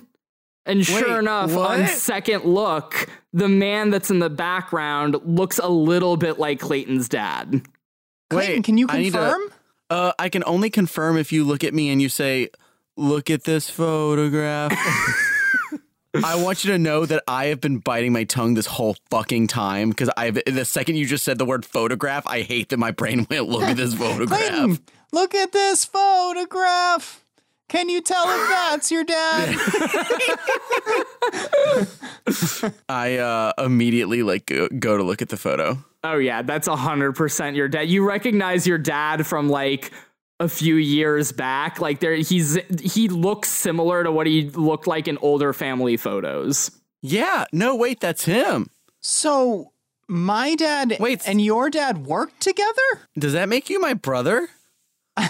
[0.68, 5.70] And sure Wait, enough, on second look, the man that's in the background looks a
[5.70, 7.62] little bit like Clayton's dad.
[8.30, 9.42] Clayton, Wait, can you I need to- confirm?
[9.90, 12.50] Uh, I can only confirm if you look at me and you say,
[12.98, 14.74] "Look at this photograph."
[16.24, 19.48] I want you to know that I have been biting my tongue this whole fucking
[19.48, 22.92] time because I've the second you just said the word photograph, I hate that my
[22.92, 24.40] brain went look at this photograph.
[24.40, 24.80] Clayton,
[25.12, 27.24] look at this photograph.
[27.70, 29.50] Can you tell if that's your dad?
[32.88, 35.78] I uh, immediately like go, go to look at the photo.
[36.04, 37.90] Oh yeah, that's hundred percent your dad.
[37.90, 39.92] You recognize your dad from like
[40.40, 41.80] a few years back.
[41.82, 46.72] Like there, he's he looks similar to what he looked like in older family photos.
[47.02, 48.70] Yeah, no, wait, that's him.
[49.00, 49.72] so
[50.10, 51.22] my dad Wait.
[51.28, 52.82] and your dad worked together?
[53.20, 54.48] Does that make you my brother?
[55.18, 55.28] I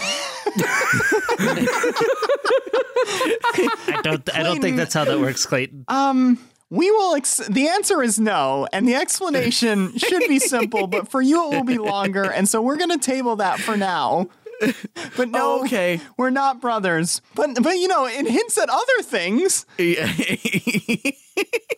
[4.04, 4.36] don't.
[4.36, 5.86] I don't think that's how that works, Clayton.
[5.88, 6.40] Um,
[6.70, 7.16] we will.
[7.16, 11.56] Ex- the answer is no, and the explanation should be simple, but for you it
[11.56, 14.28] will be longer, and so we're going to table that for now.
[15.18, 16.00] But no, Oh, okay.
[16.18, 17.22] we're not brothers.
[17.36, 19.66] But but you know, it hints at other things.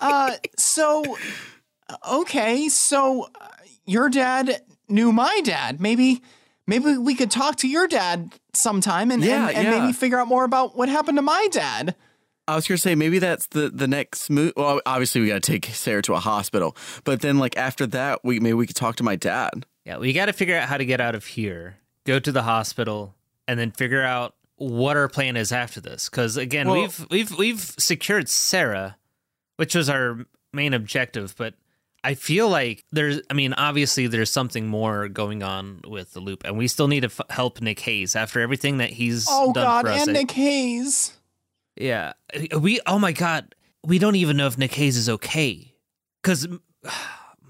[0.02, 1.04] Uh, so
[2.10, 3.48] okay, so uh,
[3.86, 5.82] your dad knew my dad.
[5.82, 6.22] Maybe
[6.68, 9.80] maybe we could talk to your dad sometime and Yeah, and, and yeah.
[9.82, 11.96] maybe figure out more about what happened to my dad.
[12.48, 14.54] I was gonna say maybe that's the the next move.
[14.56, 18.40] Well, obviously we gotta take Sarah to a hospital, but then like after that, we
[18.40, 19.66] maybe we could talk to my dad.
[19.86, 21.78] Yeah, we got to figure out how to get out of here,
[22.14, 23.16] go to the hospital,
[23.48, 26.10] and then figure out what our plan is after this.
[26.10, 28.98] Because again, Well- we've we've we've secured Sarah,
[29.58, 31.54] which was our main objective, but.
[32.02, 36.44] I feel like there's, I mean, obviously there's something more going on with the loop,
[36.46, 39.66] and we still need to f- help Nick Hayes after everything that he's Oh done
[39.66, 40.02] God, for us.
[40.08, 41.12] and I- Nick Hayes.
[41.76, 42.14] Yeah.
[42.58, 45.76] We oh my god, we don't even know if Nick Hayes is okay.
[46.24, 46.48] Cuz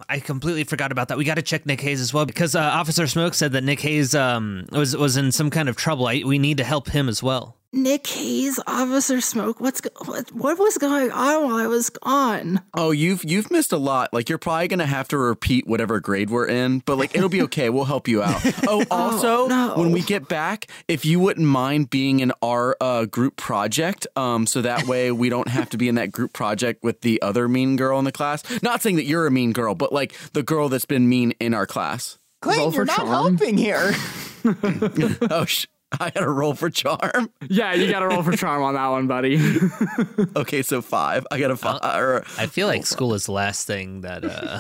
[0.10, 1.18] I completely forgot about that.
[1.20, 3.80] We got to check Nick Hayes as well because uh, Officer Smoke said that Nick
[3.82, 6.08] Hayes um was was in some kind of trouble.
[6.08, 7.59] I, we need to help him as well.
[7.72, 9.60] Nick Hayes, Officer Smoke.
[9.60, 12.62] What's what, what was going on while I was gone?
[12.74, 14.12] Oh, you've you've missed a lot.
[14.12, 17.44] Like you're probably gonna have to repeat whatever grade we're in, but like it'll be
[17.44, 17.70] okay.
[17.70, 18.42] We'll help you out.
[18.72, 19.74] Oh, also, no.
[19.76, 24.46] when we get back, if you wouldn't mind being in our uh, group project, um,
[24.48, 27.48] so that way we don't have to be in that group project with the other
[27.48, 28.44] mean girl in the class.
[28.62, 31.54] Not saying that you're a mean girl, but like the girl that's been mean in
[31.54, 32.18] our class.
[32.42, 33.38] Clayton, you're not charm.
[33.38, 33.92] helping here.
[35.30, 35.66] Oh, sh-
[36.00, 37.32] I got a roll for charm.
[37.48, 39.40] Yeah, you got a roll for charm on that one, buddy.
[40.36, 41.26] Okay, so five.
[41.32, 41.80] I got a five.
[41.84, 44.60] or- I feel like school is the last thing that uh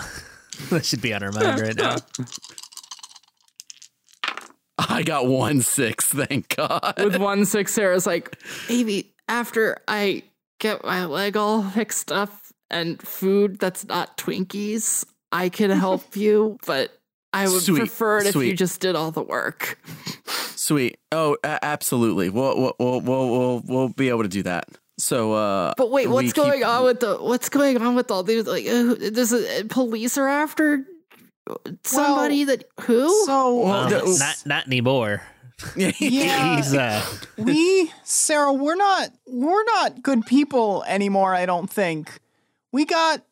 [0.69, 1.95] that should be on our mind right now.
[4.77, 6.05] I got one six.
[6.07, 6.93] Thank God.
[6.97, 8.37] With one six, Sarah's like,
[8.69, 10.23] Maybe after I
[10.59, 12.31] get my leg all fixed up
[12.69, 16.97] and food that's not Twinkies, I can help you, but
[17.33, 19.79] I would Sweet, prefer it if you just did all the work.
[20.69, 20.99] Sweet.
[21.12, 22.29] Oh, a- absolutely.
[22.29, 24.67] We'll, we'll we'll we'll we'll we'll be able to do that.
[24.99, 28.12] So, uh, But wait, we what's keep- going on with the what's going on with
[28.12, 30.86] all these like uh, there's a, police are after
[31.84, 33.10] somebody that who?
[33.25, 35.23] So Well, Um, the- not not anymore.
[35.75, 35.89] yeah,
[36.58, 37.03] He's uh,
[37.39, 41.34] we Sarah, we're not we're not good people anymore.
[41.34, 42.19] I don't think
[42.71, 43.23] we got.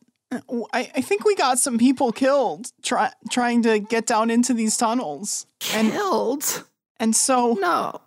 [0.74, 4.76] I, I think we got some people killed try, trying to get down into these
[4.76, 6.64] tunnels, and killed?
[7.00, 8.00] And so No.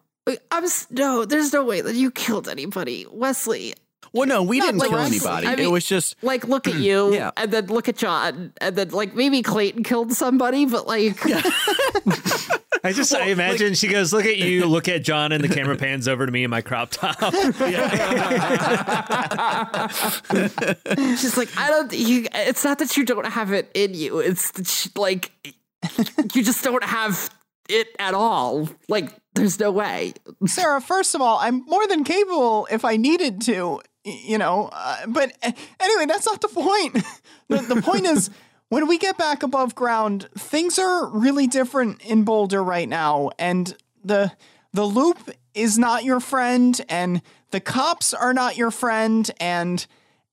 [0.52, 3.06] I'm no, there's no way that you killed anybody.
[3.12, 3.74] Wesley,
[4.14, 5.32] Well, no, we Not didn't like kill wrestling.
[5.46, 5.64] anybody.
[5.64, 7.32] I it was just like look at you Yeah.
[7.38, 11.18] and then look at John and then like maybe Clayton killed somebody, but like
[12.84, 15.76] I just I imagine she goes, look at you, look at John, and the camera
[15.76, 17.16] pans over to me in my crop top.
[21.18, 24.20] she's like, I don't you it's not that you don't have it in you.
[24.20, 25.32] It's she, like
[26.34, 27.30] you just don't have
[27.70, 28.70] it at all.
[28.88, 30.14] Like there's no way.
[30.46, 34.70] Sarah, first of all, I'm more than capable if I needed to, you know.
[34.72, 36.94] Uh, but uh, anyway, that's not the point.
[37.48, 38.30] the, the point is,
[38.70, 43.76] when we get back above ground, things are really different in Boulder right now, and
[44.04, 44.32] the
[44.74, 47.22] the loop is not your friend, and
[47.52, 49.86] the cops are not your friend, and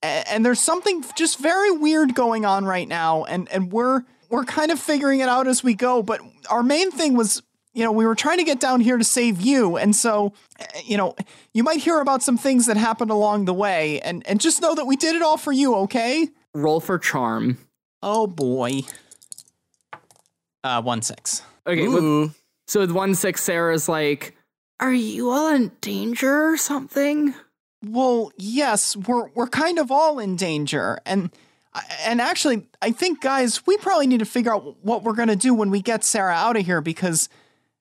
[0.02, 4.70] and there's something just very weird going on right now, and and we're we're kind
[4.70, 6.02] of figuring it out as we go.
[6.02, 7.42] But our main thing was
[7.74, 9.76] you know, we were trying to get down here to save you.
[9.76, 11.14] And so, uh, you know,
[11.54, 14.00] you might hear about some things that happened along the way.
[14.00, 16.28] And, and just know that we did it all for you, okay?
[16.54, 17.58] Roll for charm.
[18.02, 18.80] Oh, boy.
[20.64, 21.42] Uh, one six.
[21.68, 22.34] Okay, with-
[22.66, 24.34] so with one six, Sarah's like,
[24.80, 27.32] Are you all in danger or something?
[27.84, 30.98] Well, yes, we're, we're kind of all in danger.
[31.06, 31.30] And,
[32.04, 35.36] and actually, I think, guys, we probably need to figure out what we're going to
[35.36, 37.28] do when we get Sarah out of here because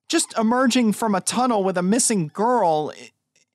[0.07, 2.91] just emerging from a tunnel with a missing girl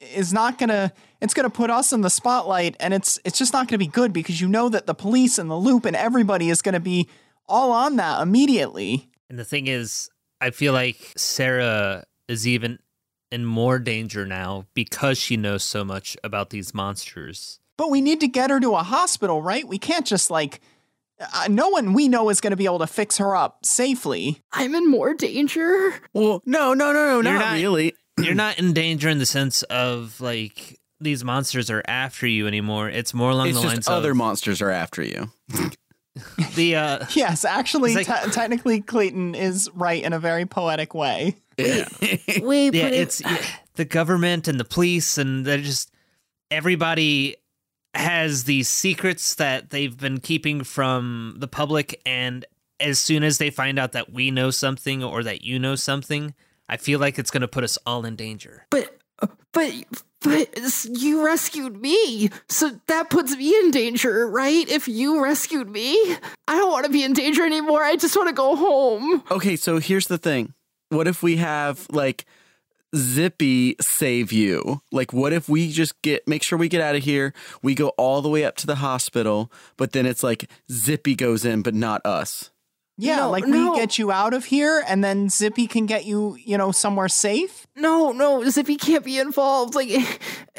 [0.00, 3.38] is not going to it's going to put us in the spotlight and it's it's
[3.38, 5.84] just not going to be good because you know that the police and the loop
[5.84, 7.08] and everybody is going to be
[7.46, 9.08] all on that immediately.
[9.30, 12.78] and the thing is, I feel like Sarah is even
[13.30, 17.60] in more danger now because she knows so much about these monsters.
[17.78, 19.66] But we need to get her to a hospital, right?
[19.66, 20.60] We can't just like
[21.20, 24.40] uh, no one we know is going to be able to fix her up safely.
[24.52, 25.94] I'm in more danger.
[26.12, 27.94] Well, no, no, no, no, You're not, not- really.
[28.18, 32.88] You're not in danger in the sense of like these monsters are after you anymore.
[32.90, 35.30] It's more along It's the just lines other of other monsters are after you.
[36.54, 41.36] the uh Yes, actually, like- te- technically, Clayton is right in a very poetic way.
[41.56, 41.88] Yeah.
[42.40, 43.42] Wait, yeah, it's yeah,
[43.76, 45.90] the government and the police and they're just
[46.50, 47.36] everybody
[47.94, 52.44] has these secrets that they've been keeping from the public and
[52.80, 56.34] as soon as they find out that we know something or that you know something
[56.68, 58.66] i feel like it's going to put us all in danger.
[58.70, 58.98] But
[59.52, 59.72] but
[60.22, 60.48] but
[60.88, 64.68] you rescued me so that puts me in danger right?
[64.68, 65.92] If you rescued me
[66.48, 69.22] i don't want to be in danger anymore i just want to go home.
[69.30, 70.54] Okay, so here's the thing.
[70.88, 72.24] What if we have like
[72.94, 74.82] Zippy save you?
[74.92, 77.88] Like what if we just get make sure we get out of here, we go
[77.90, 81.74] all the way up to the hospital, but then it's like Zippy goes in but
[81.74, 82.51] not us.
[82.98, 83.72] Yeah, No, like no.
[83.72, 87.08] we get you out of here, and then Zippy can get you, you know, somewhere
[87.08, 87.66] safe.
[87.74, 89.88] no no zippy can't be involved like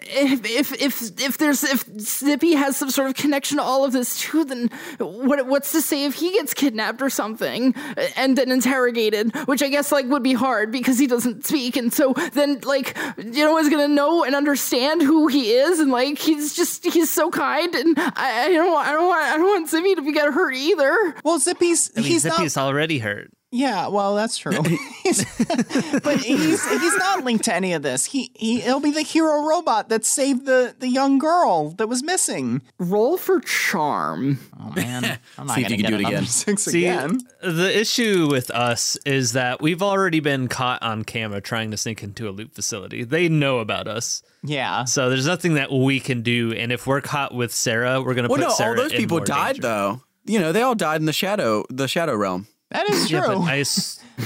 [0.01, 3.91] if if if if there's if zippy has some sort of connection to all of
[3.93, 4.67] this too then
[4.97, 9.61] what what's to say if he gets kidnapped or something uh, and then interrogated which
[9.61, 13.45] i guess like would be hard because he doesn't speak and so then like you
[13.45, 17.29] know is gonna know and understand who he is and like he's just he's so
[17.29, 20.11] kind and i, I don't want i don't want i don't want zippy to be
[20.11, 22.65] get hurt either Well, Zippy's i mean he's zippy's not.
[22.67, 24.63] already hurt Yeah, well, that's true.
[25.03, 25.23] He's-
[26.03, 28.05] but he's he's not linked to any of this.
[28.05, 32.01] He he he'll be the hero robot that saved the the young girl that was
[32.01, 32.63] missing.
[32.79, 34.39] roll for charm.
[34.59, 35.03] Oh man,
[35.37, 36.25] I'm not See if gonna you can get do it again.
[36.25, 37.19] Six See, again.
[37.43, 42.01] the issue with us is that we've already been caught on camera trying to sneak
[42.01, 43.03] into a loop facility.
[43.03, 44.23] They know about us.
[44.43, 44.85] Yeah.
[44.85, 46.53] So there's nothing that we can do.
[46.53, 48.39] And if we're caught with Sarah, we're going to put Sarah.
[48.39, 49.61] Well put no, Sarah all those people died danger.
[49.61, 50.01] though.
[50.25, 52.47] You know, they all died in the shadow the shadow realm.
[52.69, 53.19] That is true.
[53.19, 53.63] Yeah, but I,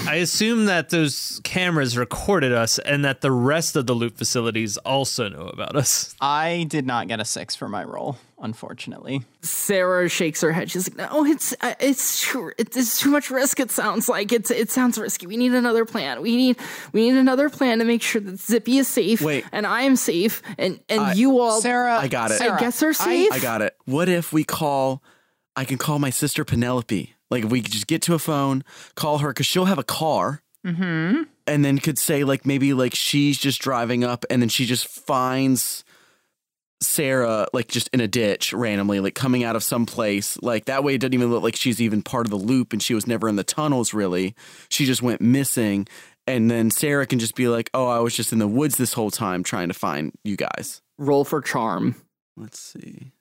[0.09, 4.77] I assume that those cameras recorded us and that the rest of the loop facilities
[4.77, 6.15] also know about us.
[6.21, 9.23] I did not get a six for my role, unfortunately.
[9.41, 10.71] Sarah shakes her head.
[10.71, 13.59] She's like, No, it's uh, it's too it's too much risk.
[13.59, 15.27] It sounds like it's it sounds risky.
[15.27, 16.21] We need another plan.
[16.21, 16.57] We need
[16.93, 19.21] we need another plan to make sure that Zippy is safe.
[19.21, 19.43] Wait.
[19.51, 21.59] and I am safe, and and I- you all.
[21.59, 22.39] Sarah, I got it.
[22.41, 23.31] I guess are safe.
[23.33, 23.75] I got it.
[23.85, 25.03] What if we call?
[25.57, 27.13] I can call my sister Penelope.
[27.29, 28.63] Like if we could just get to a phone,
[28.95, 31.23] call her because she'll have a car, mm-hmm.
[31.45, 34.87] and then could say like maybe like she's just driving up, and then she just
[34.87, 35.83] finds
[36.81, 40.37] Sarah like just in a ditch randomly, like coming out of some place.
[40.41, 42.81] Like that way it doesn't even look like she's even part of the loop and
[42.81, 44.35] she was never in the tunnels really.
[44.69, 45.87] She just went missing.
[46.27, 48.93] And then Sarah can just be like, Oh, I was just in the woods this
[48.93, 50.81] whole time trying to find you guys.
[50.97, 51.95] Roll for charm.
[52.35, 53.11] Let's see.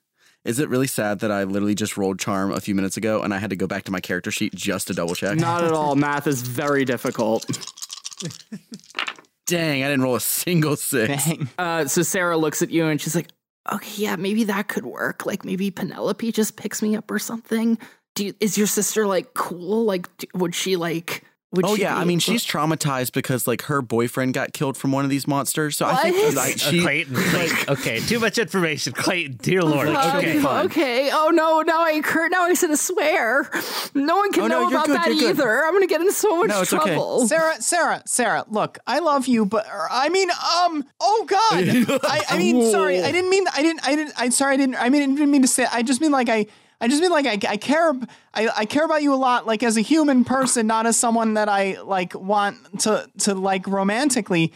[0.47, 3.33] Is it really sad that I literally just rolled charm a few minutes ago and
[3.33, 5.37] I had to go back to my character sheet just to double check?
[5.37, 5.97] Not at all.
[5.97, 7.45] Math is very difficult.
[9.45, 11.25] Dang, I didn't roll a single six.
[11.25, 11.49] Dang.
[11.57, 13.27] Uh, so Sarah looks at you and she's like,
[13.71, 15.25] Okay, yeah, maybe that could work.
[15.25, 17.77] Like maybe Penelope just picks me up or something.
[18.15, 19.83] Do you, is your sister like cool?
[19.83, 21.25] Like d- would she like?
[21.53, 24.75] Would Oh she yeah, be I mean she's traumatized because like her boyfriend got killed
[24.75, 25.77] from one of these monsters.
[25.77, 26.33] So I think What?
[26.35, 27.69] like Uh, Clayton, Clayton.
[27.69, 28.91] Okay, too much information.
[28.91, 29.87] Clayton, dear Lord.
[29.87, 30.45] Like, okay.
[30.65, 31.09] Okay.
[31.13, 31.61] Oh no!
[31.61, 32.27] Now I incur.
[32.27, 33.49] Now I said a swear.
[33.95, 35.29] No one can Oh, no, know you're about good, that you're good.
[35.39, 35.63] either.
[35.63, 36.83] I'm gonna get in so much No, it's okay.
[36.83, 37.27] trouble.
[37.29, 42.23] Sarah, Sarah, Sarah, look, I love you, but or, I mean, um, oh God, I,
[42.29, 44.89] I mean, sorry, I didn't mean, I didn't, I didn't, I'm sorry, I didn't, I
[44.89, 46.47] mean, I didn't mean to say, I just mean like I,
[46.79, 47.93] I just mean like I, I care,
[48.33, 51.33] I, I care about you a lot, like as a human person, not as someone
[51.33, 54.53] that I like want to, to like romantically.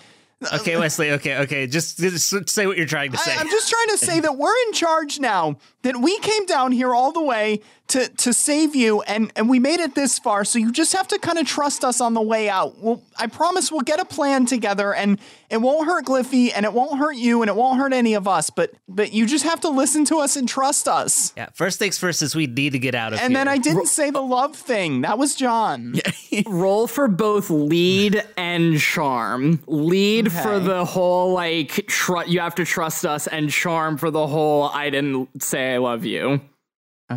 [0.54, 1.12] Okay, Wesley.
[1.12, 1.68] Okay, okay.
[1.68, 3.32] Just, just say what you're trying to say.
[3.36, 5.58] I, I'm just trying to say that we're in charge now.
[5.84, 7.62] That we came down here all the way
[7.92, 10.44] to to save you, and and we made it this far.
[10.46, 12.78] So you just have to kind of trust us on the way out.
[12.80, 15.20] Well, I promise we'll get a plan together, and
[15.50, 18.28] it won't hurt Gliffy, and it won't hurt you, and it won't hurt any of
[18.28, 18.50] us.
[18.50, 21.34] But but you just have to listen to us and trust us.
[21.36, 21.50] yeah.
[21.54, 23.26] First things first is we need to get out of here.
[23.26, 23.40] And here.
[23.42, 25.02] then I didn't say the love thing.
[25.02, 25.96] That was John.
[26.46, 29.62] roll for both lead and charm.
[29.68, 34.28] Lead for the whole like tr- you have to trust us, and charm for the
[34.28, 36.42] whole I didn't say I love you.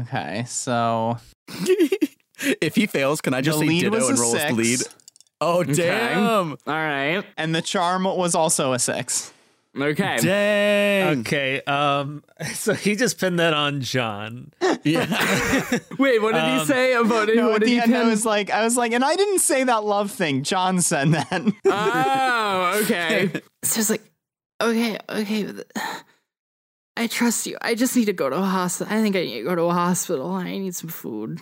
[0.03, 1.19] Okay, so
[2.61, 4.49] if he fails, can I just The say lead ditto and a roll as the
[4.49, 4.53] six.
[4.55, 4.81] lead?
[5.41, 6.51] Oh damn.
[6.51, 7.23] All right.
[7.37, 9.33] and the charm was also a six.
[9.77, 10.19] Okay.
[10.21, 11.21] Dang.
[11.21, 11.61] Okay.
[11.63, 12.23] Um.
[12.55, 14.53] So he just pinned that on John.
[14.85, 15.07] Yeah.
[15.99, 17.37] Wait, what did Um, he say about it?
[17.37, 19.17] No, what at did the he end, I was like, I was like, and I
[19.17, 20.43] didn't say that love thing.
[20.45, 21.43] John said that.
[21.67, 23.31] Oh, okay.
[23.65, 24.03] So it's like,
[24.63, 25.49] okay, okay.
[26.95, 27.57] But I trust you.
[27.61, 28.93] I just need to go to a hospital.
[28.93, 30.31] I think I need to go to a hospital.
[30.33, 31.41] I need some food.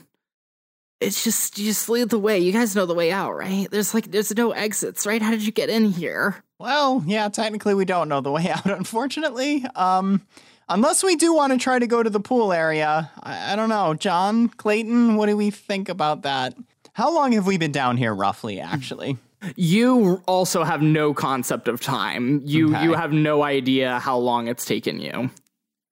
[1.01, 2.39] It's just you just lead the way.
[2.39, 3.69] You guys know the way out, right?
[3.71, 5.21] There's like there's no exits, right?
[5.21, 6.43] How did you get in here?
[6.61, 9.65] Well, yeah, technically we don't know the way out, unfortunately.
[9.75, 10.23] Um,
[10.69, 13.11] unless we do want to try to go to the pool area.
[13.21, 13.95] I, I don't know.
[13.95, 16.55] John, Clayton, what do we think about that?
[16.93, 19.17] How long have we been down here, roughly, actually?
[19.57, 22.43] You also have no concept of time.
[22.45, 22.85] You Okay.
[22.85, 25.31] you have no idea how long it's taken you.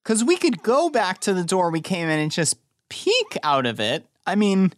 [0.03, 2.57] Because we could go back to the door we came in and just
[2.88, 4.07] peek out of it.
[4.26, 4.72] I mean,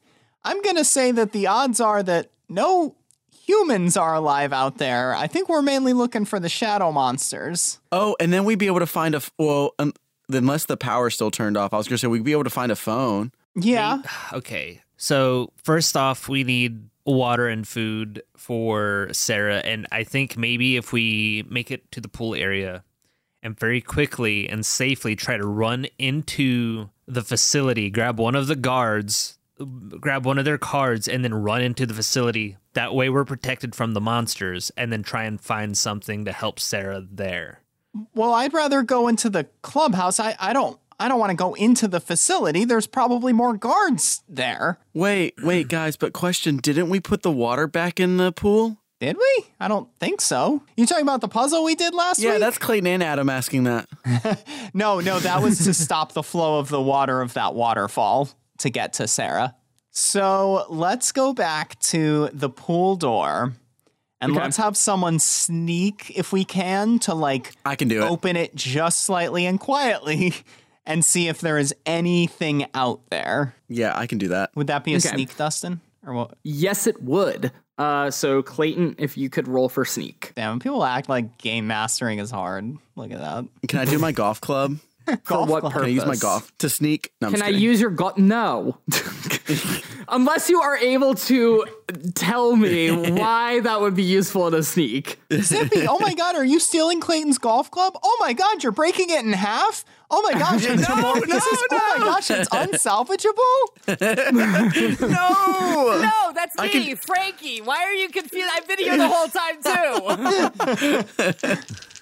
[0.45, 2.97] I'm going to say that the odds are that no
[3.45, 5.15] humans are alive out there.
[5.15, 7.81] I think we're mainly looking for the shadow monsters.
[7.91, 9.93] oh, and then we'd be able to find a f- well, um,
[10.31, 11.73] unless the power's still turned off.
[11.73, 13.33] I was gonna say we'd be able to find a phone.
[13.55, 14.03] Yeah.
[14.33, 14.81] Okay.
[14.97, 20.93] So first off, we need water and food for Sarah, and I think maybe if
[20.93, 22.85] we make it to the pool area
[23.43, 28.57] and very quickly and safely try to run into the facility, grab one of the
[28.57, 29.39] guards,
[30.01, 32.57] grab one of their cards, and then run into the facility.
[32.75, 36.59] That way, we're protected from the monsters, and then try and find something to help
[36.59, 37.61] Sarah there.
[38.15, 40.19] Well, I'd rather go into the clubhouse.
[40.19, 42.65] I, I don't I don't want to go into the facility.
[42.65, 44.79] There's probably more guards there.
[44.95, 48.79] Wait, wait, guys, but question: Didn't we put the water back in the pool?
[49.03, 49.45] Did we?
[49.59, 50.63] I don't think so.
[50.77, 52.35] You talking about the puzzle we did last Yeah, week?
[52.35, 53.89] Yeah, that's Clayton and Adam asking that.
[54.75, 58.29] No, no, that was to stop the flow of the water of that waterfall
[58.59, 59.57] to get to Sarah.
[59.91, 63.53] So let's go back to the pool door
[64.21, 64.41] and Okay.
[64.41, 68.09] let's have someone sneak if we can to like I can do it.
[68.09, 70.33] open it just slightly and quietly
[70.87, 73.57] and see if there is anything out there.
[73.69, 74.51] Yeah, I can do that.
[74.55, 75.09] Would that be a Okay.
[75.09, 75.81] sneak, Dustin?
[76.07, 76.39] Or what?
[76.45, 77.53] Yes, it would.
[77.79, 80.33] Uh, so Clayton, if you could roll for sneak.
[80.35, 82.77] Damn, people act like game mastering is hard.
[82.97, 83.47] Look at that.
[83.69, 84.77] Can I do my golf club?
[85.25, 85.73] For what purpose?
[85.75, 85.85] Can?
[85.85, 87.13] I use my golf to sneak?
[87.21, 88.19] No, Can I use your golf?
[88.19, 88.79] No.
[90.09, 91.65] Unless you are able to
[92.15, 95.19] tell me why that would be useful in a sneak.
[95.33, 97.97] Zippy, oh my god, are you stealing Clayton's golf club?
[98.03, 99.85] Oh my god, you're breaking it in half?
[100.11, 101.43] Oh my gosh, into more pieces.
[101.71, 105.09] Oh my gosh, it's unsalvageable.
[105.09, 106.01] no.
[106.03, 107.61] No, that's me, can- Frankie.
[107.63, 108.51] Why are you confused?
[108.53, 109.73] I've been here the whole time too.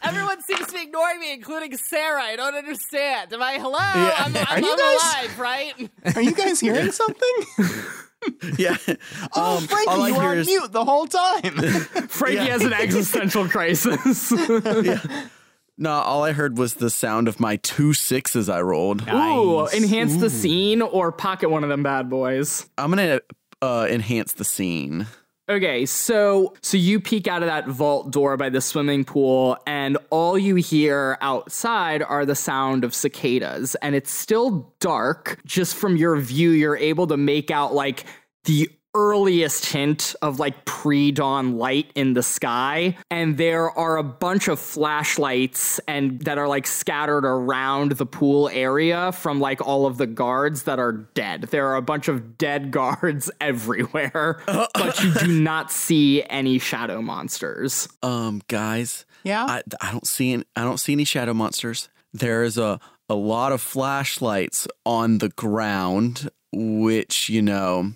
[0.03, 2.22] Everyone seems to be ignoring me, including Sarah.
[2.22, 3.32] I don't understand.
[3.32, 3.76] Am I hello?
[3.78, 5.90] I'm, I'm, you I'm guys- alive, right?
[6.16, 7.32] Are you guys hearing something?
[8.59, 8.76] Yeah.
[9.34, 11.40] Oh, Um, Frankie, all you were on is- mute the whole time.
[12.09, 12.44] Frankie Yeah.
[12.48, 14.30] has an existential crisis.
[15.82, 19.01] No, all I heard was the sound of my two sixes I rolled.
[19.09, 19.72] Ooh, Nice.
[19.74, 22.68] enhance the scene or pocket one of them bad boys.
[22.76, 23.22] I'm gonna
[23.62, 25.07] uh, enhance the scene.
[25.51, 29.98] Okay, so so you peek out of that vault door by the swimming pool, and
[30.11, 35.40] all you hear outside are the sound of cicadas, and it's still dark.
[35.44, 38.05] Just from your view, you're able to make out like
[38.44, 44.49] the earliest hint of like pre-dawn light in the sky and there are a bunch
[44.49, 49.97] of flashlights and that are like scattered around the pool area from like all of
[49.99, 55.14] the guards that are dead there are a bunch of dead guards everywhere but you
[55.14, 59.45] do not see any shadow monsters Um, guys, Yeah.
[59.45, 61.88] I, I don't see any, I don't see any shadow monsters.
[62.12, 67.93] There is a a lot of flashlights on the ground, which you know,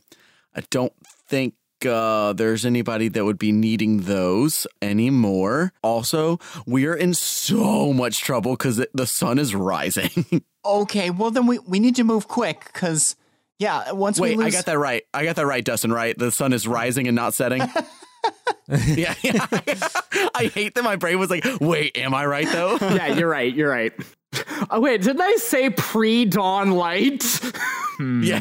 [0.54, 0.92] I don't
[1.28, 5.72] think uh, there's anybody that would be needing those anymore.
[5.82, 10.42] Also, we are in so much trouble because the sun is rising.
[10.64, 13.16] okay, well then we, we need to move quick because
[13.58, 15.04] yeah, once we Wait, we I got that right.
[15.12, 15.92] I got that right, Dustin.
[15.92, 17.62] Right, the sun is rising and not setting.
[18.68, 19.46] yeah, yeah.
[20.34, 23.54] I hate that my brain was like, "Wait, am I right though?" yeah you're right
[23.54, 23.92] you're right
[24.70, 27.22] oh wait didn't i say pre-dawn light
[28.00, 28.40] yeah.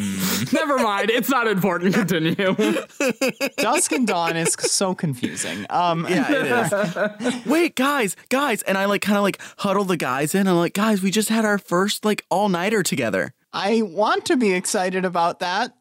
[0.52, 2.34] never mind it's not important continue
[3.58, 5.66] dusk and dawn is so confusing.
[5.70, 7.46] Um Yeah, it is.
[7.46, 10.48] Wait, guys, guys, and I like kind of like huddle the guys in.
[10.48, 13.34] I'm like, guys, we just had our first like all nighter together.
[13.52, 15.74] I want to be excited about that.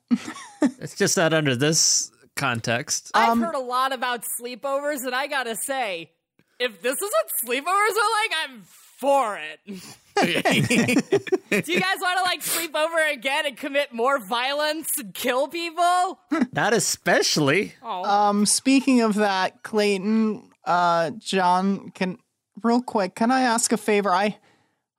[0.61, 3.11] It's just not under this context.
[3.15, 6.11] I've heard a lot about sleepovers, and I gotta say,
[6.59, 9.83] if this is what sleepovers are like, I'm for it.
[10.23, 15.49] Do you guys want to like sleep over again and commit more violence and kill
[15.49, 16.21] people?
[16.53, 17.75] Not especially.
[17.83, 22.19] Um speaking of that, Clayton, uh John, can
[22.63, 24.11] real quick, can I ask a favor?
[24.11, 24.39] I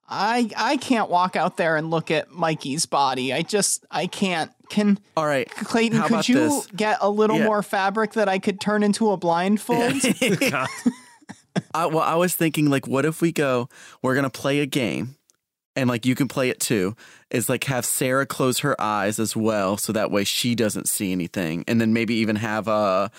[0.09, 3.31] I I can't walk out there and look at Mikey's body.
[3.33, 4.51] I just I can't.
[4.69, 6.67] Can All right, Clayton, could you this?
[6.75, 7.45] get a little Yeah.
[7.45, 9.93] more fabric that I could turn into a blindfold?
[11.73, 13.69] I, well, I was thinking like, what if we go?
[14.01, 15.15] We're gonna play a game,
[15.75, 16.95] and like you can play it too.
[17.29, 21.11] Is like have Sarah close her eyes as well, so that way she doesn't see
[21.11, 23.09] anything, and then maybe even have uh,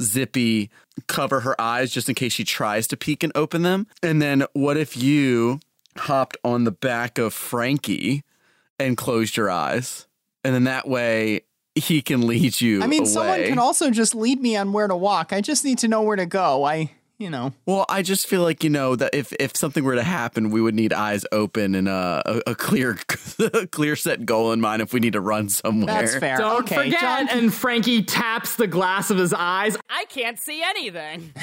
[0.00, 0.70] Zippy
[1.06, 3.86] cover her eyes just in case she tries to peek and open them.
[4.02, 5.60] And then what if you
[5.96, 8.24] hopped on the back of Frankie
[8.78, 10.06] and closed your eyes,
[10.44, 11.42] and then that way
[11.74, 12.82] he can lead you.
[12.82, 13.10] I mean, away.
[13.10, 15.32] someone can also just lead me on where to walk.
[15.32, 16.64] I just need to know where to go.
[16.64, 16.92] I,
[17.22, 17.52] you know.
[17.66, 20.60] Well, I just feel like you know that if if something were to happen, we
[20.60, 22.98] would need eyes open and uh, a, a clear
[23.38, 25.86] a clear set goal in mind if we need to run somewhere.
[25.86, 26.36] That's fair.
[26.36, 27.00] Don't okay, forget.
[27.00, 27.28] John.
[27.30, 29.76] And Frankie taps the glass of his eyes.
[29.88, 31.32] I can't see anything.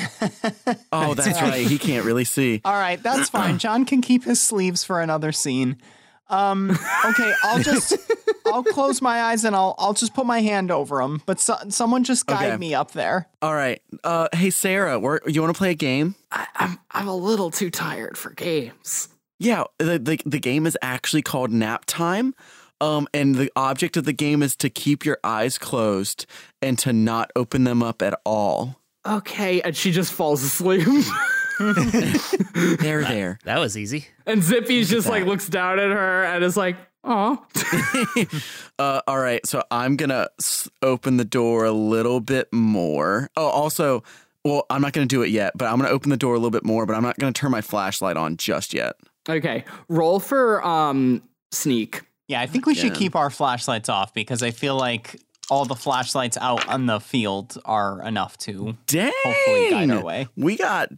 [0.92, 1.66] Oh, that's right.
[1.66, 2.62] He can't really see.
[2.66, 3.58] All right, that's fine.
[3.60, 5.78] John can keep his sleeves for another scene.
[6.30, 6.72] Um,
[7.06, 7.96] okay, I'll just
[8.46, 11.22] I'll close my eyes and I'll I'll just put my hand over them.
[11.26, 12.58] But so, someone just guide Okay.
[12.58, 13.28] me up there.
[13.42, 13.82] All right.
[14.04, 16.16] Uh, hey, Sarah, we're, you want to play a game?
[16.32, 19.10] I, I'm I'm a little too tired for games.
[19.40, 22.34] Yeah, the, the the game is actually called Nap Time.
[22.82, 26.26] Um, and the object of the game is to keep your eyes closed
[26.62, 28.80] and to not open them up at all.
[29.06, 30.88] Okay, and she just falls asleep.
[32.80, 33.40] They're there.
[33.44, 34.08] That was easy.
[34.26, 37.46] and Zippy's just like looks down at her and is like, "Oh,
[38.80, 43.30] Uh, all right, so I'm gonna s- open the door a little bit more.
[43.36, 44.04] Oh, also,
[44.46, 46.50] well, I'm not gonna do it yet, but I'm gonna open the door a little
[46.52, 46.86] bit more.
[46.86, 48.96] But I'm not gonna turn my flashlight on just yet.
[49.28, 52.04] okay." Roll for um sneak.
[52.28, 55.76] Yeah, I think we should keep our flashlights off because I feel like all the
[55.76, 59.12] flashlights out on the field are enough to Dang!
[59.24, 60.28] hopefully guide our way.
[60.38, 60.90] We got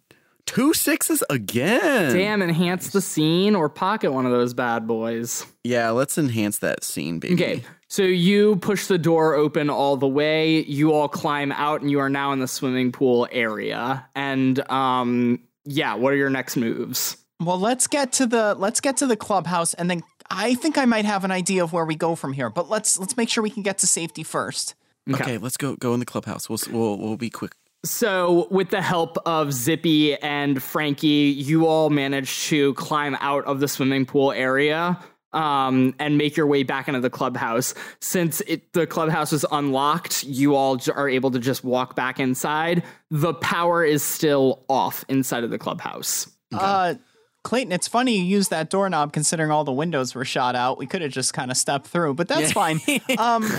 [0.46, 2.14] two sixes again.
[2.14, 5.46] Damn, enhance the scene or pocket one of those bad boys.
[5.64, 7.34] Yeah, let's enhance that scene, baby.
[7.34, 10.64] Okay, so you push the door open all the way.
[10.64, 14.08] You all climb out, and you are now in the swimming pool area.
[14.16, 17.18] And um, yeah, what are your next moves?
[17.40, 20.86] Well, let's get to the let's get to the clubhouse and then I think I
[20.86, 22.50] might have an idea of where we go from here.
[22.50, 24.76] But let's let's make sure we can get to safety first.
[25.12, 26.50] Okay, let's go go in the clubhouse.
[26.50, 27.54] We'll we'll we'll be quick.
[27.84, 33.60] So, with the help of Zippy and Frankie, you all manage to climb out of
[33.60, 35.00] the swimming pool area
[35.34, 37.74] um, and make your way back into the clubhouse.
[38.00, 42.84] Since it, the clubhouse is unlocked, you all are able to just walk back inside.
[43.10, 46.30] The power is still off inside of the clubhouse.
[46.54, 46.96] Uh
[47.44, 50.78] Clayton, it's funny you used that doorknob considering all the windows were shot out.
[50.78, 52.80] We could have just kind of stepped through, but that's fine.
[53.18, 53.50] Um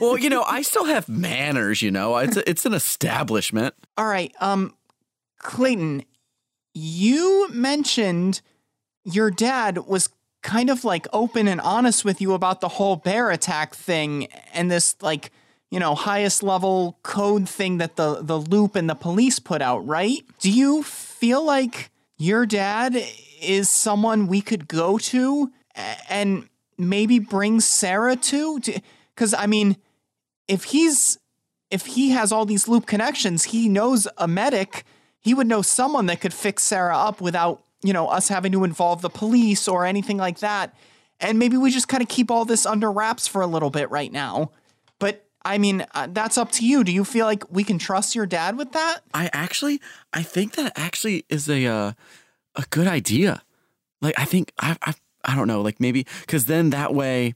[0.00, 1.82] well, you know, I still have manners.
[1.82, 3.74] You know, it's a, it's an establishment.
[3.96, 4.32] all right.
[4.40, 4.74] Um
[5.38, 6.04] Clayton,
[6.74, 8.40] you mentioned
[9.04, 10.08] your dad was
[10.42, 14.70] kind of like open and honest with you about the whole bear attack thing and
[14.70, 15.30] this like
[15.70, 19.78] you know highest level code thing that the the loop and the police put out
[19.86, 22.96] right do you feel like your dad
[23.40, 25.50] is someone we could go to
[26.08, 26.48] and
[26.78, 28.60] maybe bring sarah to?
[29.14, 29.76] Because i mean
[30.48, 31.18] if he's
[31.70, 34.84] if he has all these loop connections he knows a medic
[35.20, 38.64] he would know someone that could fix sarah up without you know us having to
[38.64, 40.74] involve the police or anything like that.
[41.20, 43.88] And maybe we just kind of keep all this under wraps for a little bit
[43.90, 44.50] right now
[45.44, 48.26] i mean uh, that's up to you do you feel like we can trust your
[48.26, 49.80] dad with that I actually,
[50.12, 51.92] I think that actually is a uh,
[52.56, 53.42] a good idea.
[54.02, 57.34] Like, I think I, I, I don't know, like maybe because then that way,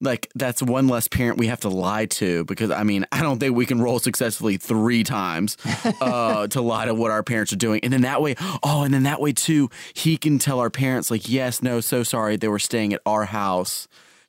[0.00, 2.44] like that's one less parent we have to lie to.
[2.44, 5.56] Because I mean, I don't think we can roll successfully three times
[6.00, 8.92] uh, to lie to what our parents are doing, and then that way, oh, and
[8.92, 12.48] then that way too, he can tell our parents like, yes, no, so sorry, they
[12.48, 13.88] were staying at our house.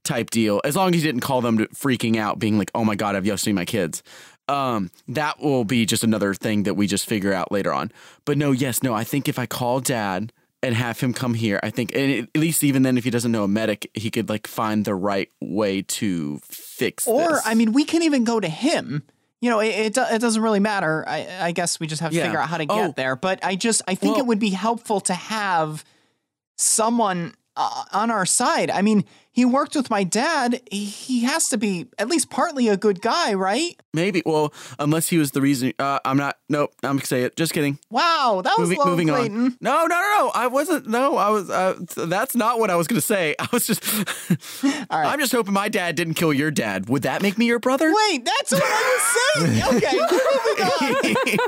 [0.10, 2.84] Type deal, as long as he didn't call them to freaking out, being like, "Oh
[2.84, 4.01] my god, I've just seen my kids."
[4.47, 7.91] um, that will be just another thing that we just figure out later on.
[8.26, 10.34] But no, yes, no, I think if I call dad
[10.64, 13.32] and have him come here, I think, and at least even then, if he doesn't
[13.32, 17.41] know a medic, he could like find the right way to fix or this.
[17.45, 19.03] i mean we can even go to him
[19.41, 22.18] you know it, it, it doesn't really matter I, I guess we just have to
[22.18, 22.24] Yeah.
[22.26, 22.93] figure out how to get Oh.
[22.97, 25.84] there but i just i think Well- it would be helpful to have
[26.57, 31.47] someone uh, on our side i mean he worked with my dad he, he has
[31.49, 35.41] to be at least partly a good guy right maybe, well, unless he was the
[35.41, 35.74] reason.
[35.80, 36.38] Uh, I'm not.
[36.47, 36.72] Nope.
[36.84, 37.36] I'm gonna say it.
[37.36, 37.80] Just kidding.
[37.89, 39.45] wow that was Moving, low moving Clayton.
[39.45, 39.57] on.
[39.62, 40.32] No, no, no, no.
[40.36, 40.88] I wasn't.
[40.88, 41.49] No, I was.
[41.49, 43.36] Uh, that's not what I was gonna say.
[43.39, 43.82] I was just.
[44.91, 46.88] I'm just hoping my dad didn't kill your dad.
[46.88, 47.91] Would that make me your brother?
[47.93, 49.97] wait that's what i was saying okay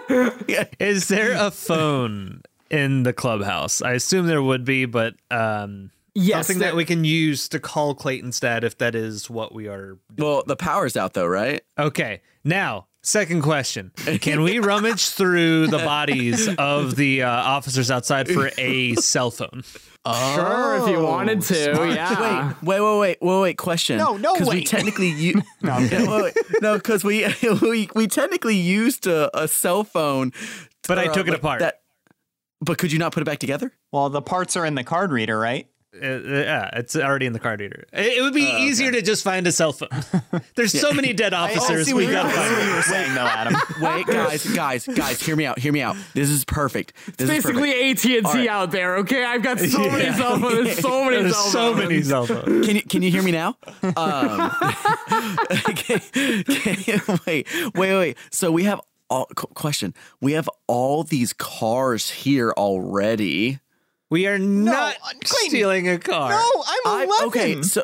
[0.10, 0.68] moving on.
[0.80, 2.42] Is there a phone
[2.72, 3.82] in the clubhouse?
[3.82, 7.60] I assume there would be, but um, Yes, something there- that we can use to
[7.60, 9.98] call Clayton's dad if that is what we are.
[10.18, 11.62] Well, the power's out though, right?
[11.80, 13.92] Okay, now second question:
[14.22, 19.64] Can we rummage through the bodies of the uh, officers outside for a cell phone?
[20.06, 22.54] Sure, if you wanted to, yeah.
[22.64, 23.58] Wait, wait, wait, wait, wait, wait.
[23.60, 23.98] Question.
[24.00, 25.44] No, no, Because we technically you.
[25.62, 26.34] no, wait, wait.
[26.62, 27.26] no, because we,
[27.62, 30.34] we we technically used a, a cell phone,
[30.88, 31.60] But I uh, took it like apart.
[31.60, 31.82] That,
[32.62, 33.72] but could you not put it back together?
[33.94, 37.34] well the parts are in the card reader right Uh, uh, yeah, it's already in
[37.34, 37.84] the card reader.
[37.92, 39.90] It, it would Oh, be easier to just find a cell phone.
[40.56, 41.86] There's so many dead officers.
[41.88, 42.58] see we got to you're- I see find.
[42.58, 45.60] what you were saying though adam Wait, guys, guys, guys, hear me out.
[45.60, 45.98] Hear me out.
[46.14, 46.94] This is perfect.
[47.18, 47.92] This is Basically.
[47.92, 48.98] AT and T out there.
[49.00, 50.64] Okay, I've got so many cell phones.
[50.66, 51.52] There's so many There's cell phones.
[51.52, 52.66] so many cell phones.
[52.68, 53.58] Can you can you hear me now?
[53.84, 54.52] Um,
[55.70, 56.00] okay,
[56.50, 58.18] okay, wait, wait, wait.
[58.32, 58.80] So we have
[59.10, 59.26] all
[59.56, 59.94] question.
[60.22, 63.60] We have all these cars here already.
[64.12, 65.50] We are not Clayton.
[65.50, 66.30] stealing a car.
[66.30, 67.84] no i'm 11 I, okay, so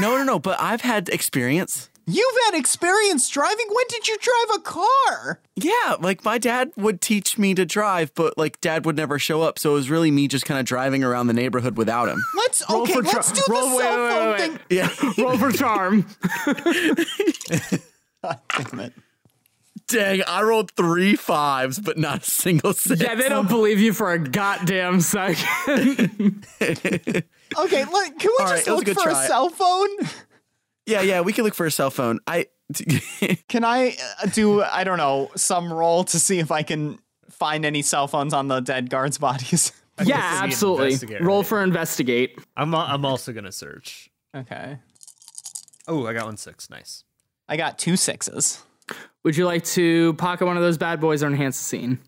[0.00, 0.38] no, no, no.
[0.38, 1.90] But I've had experience.
[2.06, 3.66] You've had experience driving.
[3.68, 5.40] When did you drive a car?
[5.56, 9.42] Yeah, like my dad would teach me to drive, but like dad would never show
[9.42, 9.58] up.
[9.58, 12.22] So it was really me just kind of driving around the neighborhood without him.
[12.36, 12.92] Let's Roll okay.
[12.94, 14.52] tra- Let's do the roll- wait, cell wait, phone wait, thing.
[14.52, 14.60] wait.
[14.70, 15.24] Yeah.
[15.24, 16.06] Roll for charm.
[18.70, 18.92] Damn it.
[19.88, 23.00] Dang, I rolled three fives, but not a single six.
[23.00, 26.44] Yeah, they don't believe you for a goddamn second.
[27.56, 29.24] Okay, look, can we All right, just it was a look for try.
[29.24, 29.88] a cell phone?
[30.84, 32.18] Yeah, yeah, we can look for a cell phone.
[32.26, 32.46] I
[33.48, 36.98] Can I uh, do I don't know some roll to see if I can
[37.30, 39.72] find any cell phones on the dead guards' bodies?
[40.04, 41.18] yeah, absolutely.
[41.20, 41.46] Roll right?
[41.46, 42.36] for investigate.
[42.56, 44.10] I'm I'm also gonna search.
[44.34, 44.78] okay,
[45.86, 46.68] Oh, I got one six.
[46.68, 47.04] Nice.
[47.48, 48.62] I got two sixes.
[49.24, 51.98] Would you like to pocket one of those bad boys or enhance the scene?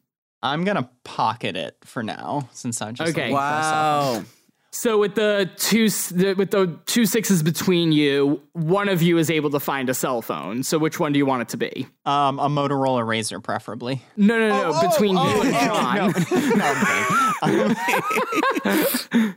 [0.43, 3.31] I'm gonna pocket it for now since I'm just Okay.
[3.33, 4.25] looking for a cell wow.
[4.79, 5.87] So with the two
[6.37, 10.23] with the two sixes between you, one of you is able to find a cell
[10.23, 10.63] phone.
[10.63, 11.89] So which one do you want it to be?
[12.07, 14.03] Um, a Motorola Razor, preferably.
[14.17, 14.71] No, no, no.
[14.73, 16.15] oh, between oh, you and oh, John.
[16.59, 16.75] No,
[17.43, 18.05] I'm kidding.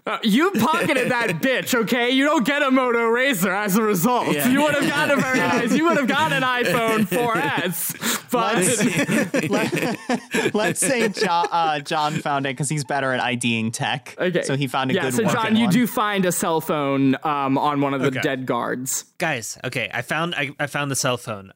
[0.05, 2.09] Uh, you pocketed that bitch, okay?
[2.09, 4.33] You don't get a Moto Razor as a result.
[4.33, 4.49] Yeah.
[4.49, 5.73] You would have gotten a very nice.
[5.73, 8.31] You would have gotten an iPhone 4S,
[10.41, 14.15] but Let's say John, uh, John found it because he's better at IDing tech.
[14.17, 14.41] okay.
[14.41, 15.03] So he found a yeah.
[15.03, 15.73] good so John, working you one.
[15.73, 18.21] do find a cell phone um, on one of the Okay.
[18.21, 19.05] dead guards.
[19.17, 21.51] Guys, okay, I found I, I found the cell phone.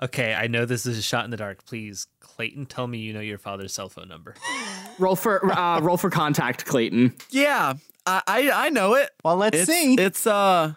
[0.00, 1.64] Okay, I know this is a shot in the dark.
[1.66, 4.34] Please, Clayton, tell me you know your father's cell phone number.
[4.98, 7.14] Roll for uh, roll for contact, Clayton.
[7.30, 7.74] Yeah,
[8.06, 9.10] I, I I know it.
[9.24, 9.94] Well, let's It's see.
[9.94, 10.74] it's uh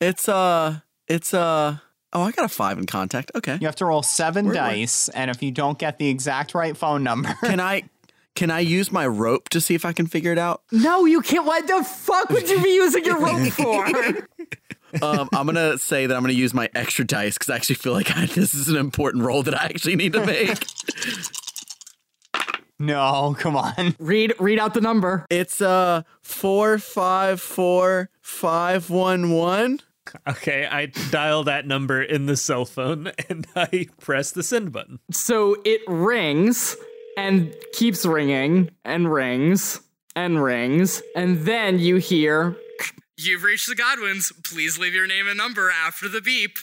[0.00, 1.78] it's uh it's uh
[2.12, 3.32] oh I got a five in contact.
[3.34, 3.58] Okay.
[3.60, 6.54] You have to roll 7 Where- where- dice, and if you don't get the exact
[6.54, 7.82] right phone number, Can I
[8.38, 10.62] can I use my rope to see if I can figure it out?
[10.70, 11.44] No, you can't.
[11.44, 13.84] What the fuck would you be using your rope for?
[15.02, 17.94] Um, I'm gonna say that I'm gonna use my extra dice because I actually feel
[17.94, 20.56] like I, this is an important roll that I actually need to make.
[22.78, 23.96] No, come on.
[23.98, 25.26] read read out the number.
[25.30, 29.80] it's uh four five four five one one.
[30.28, 35.00] Okay, I dial that number in the cell phone and I press the send button.
[35.10, 36.76] So it rings
[37.18, 39.80] and keeps ringing and rings
[40.14, 42.56] and rings, and then you hear.
[43.16, 44.32] You've reached the Godwins.
[44.44, 46.58] Please leave your name and number after the beep.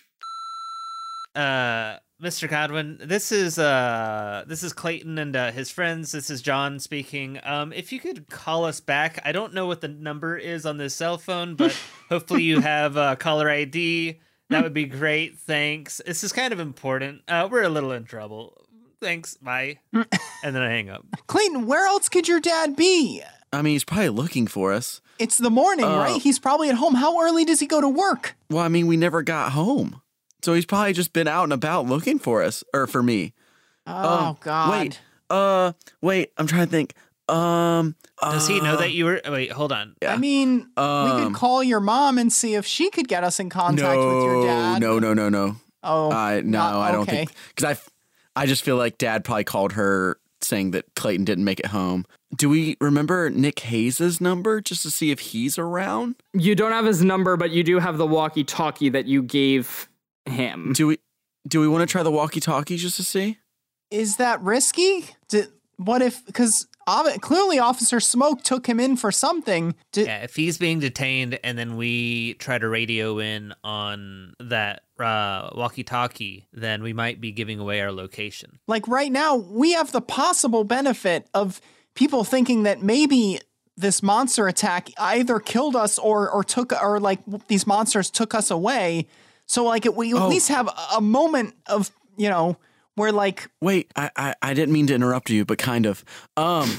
[1.36, 2.50] Uh, Mr.
[2.50, 6.14] Godwin, this is uh, this is Clayton and uh, his friends.
[6.14, 7.38] This is John speaking.
[7.44, 10.78] Um, if you could call us back, I don't know what the number is on
[10.78, 11.78] this cell phone, but
[12.10, 14.22] hopefully you have uh, caller ID.
[14.50, 15.38] That would be great.
[15.38, 16.00] Thanks.
[16.06, 17.24] This is kind of important.
[17.28, 18.65] Uh, we're a little in trouble.
[19.02, 19.38] Thanks.
[19.38, 19.80] Bye.
[19.94, 20.06] and
[20.56, 21.06] then I hang up.
[21.28, 23.22] Clayton, where else could your dad be?
[23.54, 25.02] I mean, he's probably looking for us.
[25.20, 25.98] It's the morning, Oh.
[25.98, 26.22] right?
[26.22, 26.96] He's probably at home.
[26.96, 28.36] How early does he go to work?
[28.50, 30.02] Well, I mean, we never got home,
[30.42, 33.34] so he's probably just been out and about looking for us or for me.
[33.88, 33.94] Oh,
[34.30, 34.72] Um, God.
[34.72, 35.72] Wait, uh,
[36.02, 36.32] wait.
[36.38, 36.94] I'm trying to think.
[37.30, 39.22] Um, Does he know uh, that you were?
[39.28, 39.96] Wait, hold on.
[40.06, 43.40] I mean, we Um, could call your mom and see if she could get us
[43.40, 44.82] in contact no, with your dad.
[44.82, 45.56] No, no, no, no.
[45.82, 47.12] Oh, I no, not- I don't okay.
[47.26, 47.90] think because I, f-
[48.36, 52.06] I just feel like Dad probably called her saying that Clayton didn't make it home.
[52.36, 56.16] Do we remember Nick Hayes's number just to see if he's around?
[56.34, 59.88] You don't have his number, but you do have the walkie-talkie that you gave
[60.26, 60.74] him.
[60.74, 61.00] Do we,
[61.48, 63.38] do we want to try the walkie-talkie just to see?
[63.90, 65.06] Is that risky?
[65.30, 66.26] Did, what if?
[66.26, 69.76] Because clearly, Officer Smoke took him in for something.
[69.92, 74.84] Did, Yeah, if he's being detained and then we try to radio in on that
[75.00, 78.60] uh, walkie-talkie, then we might be giving away our location.
[78.68, 81.60] Like right now, we have the possible benefit of
[81.96, 83.40] people thinking that maybe
[83.78, 88.50] this monster attack either killed us or or took or like these monsters took us
[88.50, 89.06] away.
[89.48, 90.28] So like we at Oh.
[90.30, 92.58] least have a- a moment of you know
[92.96, 96.04] where like Wait, I, I, I didn't mean to interrupt you, but kind of.
[96.38, 96.70] Um,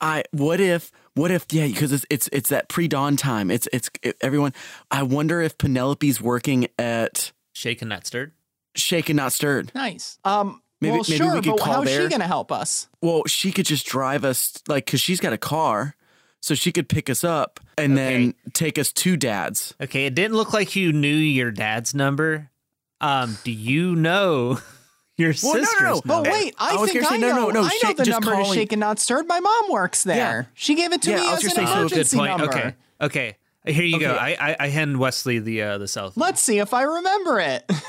[0.00, 3.50] I what if what if yeah because it's it's it's that pre dawn time.
[3.50, 4.52] It's it's it, everyone.
[4.90, 8.32] I wonder if Penelope's working at Shaken, not stirred.
[8.76, 9.72] Shaken Not Stirred.
[9.74, 10.18] nice.
[10.24, 10.62] Um.
[10.80, 12.02] Maybe- well, maybe sure, we could but call how's there.
[12.02, 12.88] she gonna help us?
[13.02, 15.94] Well, she could just drive us like because she's got a car,
[16.40, 19.74] so she could pick us up and then take us to Dad's.
[19.78, 22.48] Okay, it didn't look like you knew your dad's number.
[23.02, 24.60] Um, do you know
[25.20, 26.00] your Well, no, no, sister's no.
[26.04, 27.34] But wait, I, I think gonna I say, no, know.
[27.36, 29.28] no, no, I know shake- the just number to calling- Shaken Not Stirred.
[29.28, 30.48] My mom works there.
[30.54, 32.38] She gave it to Yeah, me I was as an saying, so- emergency Good point.
[32.38, 32.52] number.
[32.56, 33.36] Okay, okay.
[33.66, 34.12] Here you go.
[34.14, 36.20] I, I I hand Wesley the uh, the cell phone.
[36.22, 37.70] Let's see if I remember it.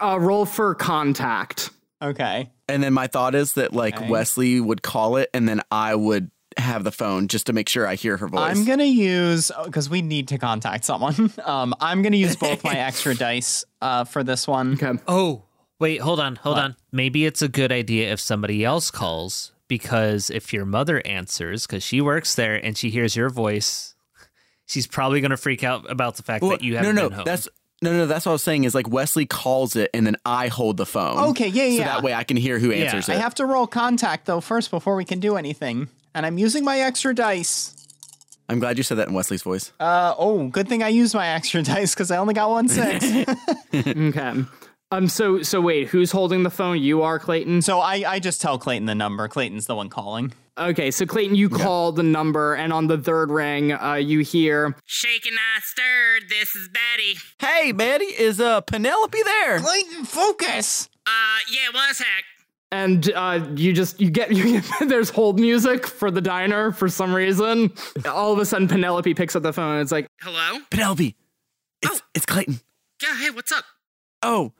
[0.00, 1.70] Uh, roll for contact.
[2.00, 2.48] okay.
[2.68, 4.08] And then my thought is that like Okay.
[4.08, 7.86] Wesley would call it, and then I would have the phone just to make sure
[7.88, 8.40] I hear her voice.
[8.56, 11.32] I'm gonna use because we need to contact someone.
[11.44, 14.74] Um, I'm gonna use both my extra dice uh, for this one.
[14.74, 15.02] Okay.
[15.08, 15.42] Oh,
[15.82, 16.76] wait, hold on, hold on.
[16.92, 21.82] Maybe it's a good idea if somebody else calls because if your mother answers, because
[21.82, 23.94] she works there and she hears your voice,
[24.64, 27.16] she's probably going to freak out about the fact Well, that you haven't no, been
[27.18, 27.24] home.
[27.26, 27.48] that's
[27.82, 28.06] no, no.
[28.06, 28.62] That's what I was saying.
[28.64, 31.18] Is like Wesley calls it, and then I hold the phone.
[31.30, 31.84] Okay, yeah, So yeah.
[31.86, 33.20] that way I can hear who answers I it.
[33.20, 36.78] have to roll contact though first before we can do anything, and I'm using my
[36.78, 37.74] extra dice.
[38.48, 39.72] I'm glad you said that in Wesley's voice.
[39.80, 43.04] Uh, oh, good thing I used my extra dice because I only got one six.
[43.74, 44.44] Okay.
[44.92, 45.08] Um.
[45.08, 46.78] So so wait, who's holding the phone?
[46.78, 47.62] You are Clayton.
[47.62, 49.26] so I, I just tell Clayton the number.
[49.26, 50.32] Clayton's the one calling.
[50.58, 50.90] Okay.
[50.90, 55.34] So Clayton, you call the number, and on the third ring, uh, you hear Shaken
[55.34, 56.28] Not Stirred.
[56.28, 57.14] This is Betty.
[57.38, 59.58] Hey, Betty, is uh Penelope there?
[59.60, 60.88] Clayton, focus.
[61.06, 61.10] Uh,
[61.50, 62.06] yeah, one sec.
[62.70, 66.88] and uh, you just you get you get, there's hold music for the diner for
[66.90, 67.72] some reason.
[68.06, 69.72] All of a sudden, Penelope picks up the phone.
[69.76, 70.58] and It's like, Hello?
[70.70, 71.16] Penelope,
[71.80, 72.60] it's it's Clayton.
[73.02, 73.64] Yeah, hey, what's up?
[74.22, 74.52] Oh,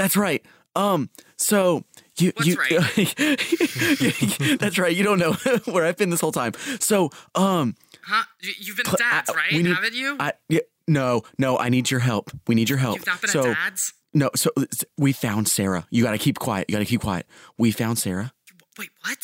[0.00, 0.44] that's right.
[0.76, 1.84] Um, so
[2.18, 4.56] you What's you right?
[4.58, 4.94] that's right.
[4.94, 5.32] You don't know
[5.72, 6.52] where I've been this whole time.
[6.80, 8.24] So um, Huh?
[8.58, 9.52] You've been Cl- dads, right?
[9.52, 10.16] need- Haven't you?
[10.18, 11.58] I yeah, no no.
[11.58, 12.30] I need your help.
[12.46, 12.96] We need your help.
[12.96, 13.92] You've not been so dads?
[14.14, 14.30] no.
[14.36, 14.50] So
[14.96, 15.86] we found Sarah.
[15.90, 16.66] You got to keep quiet.
[16.68, 17.26] You got to keep quiet.
[17.58, 18.32] We found Sarah.
[18.78, 19.18] Wait, what?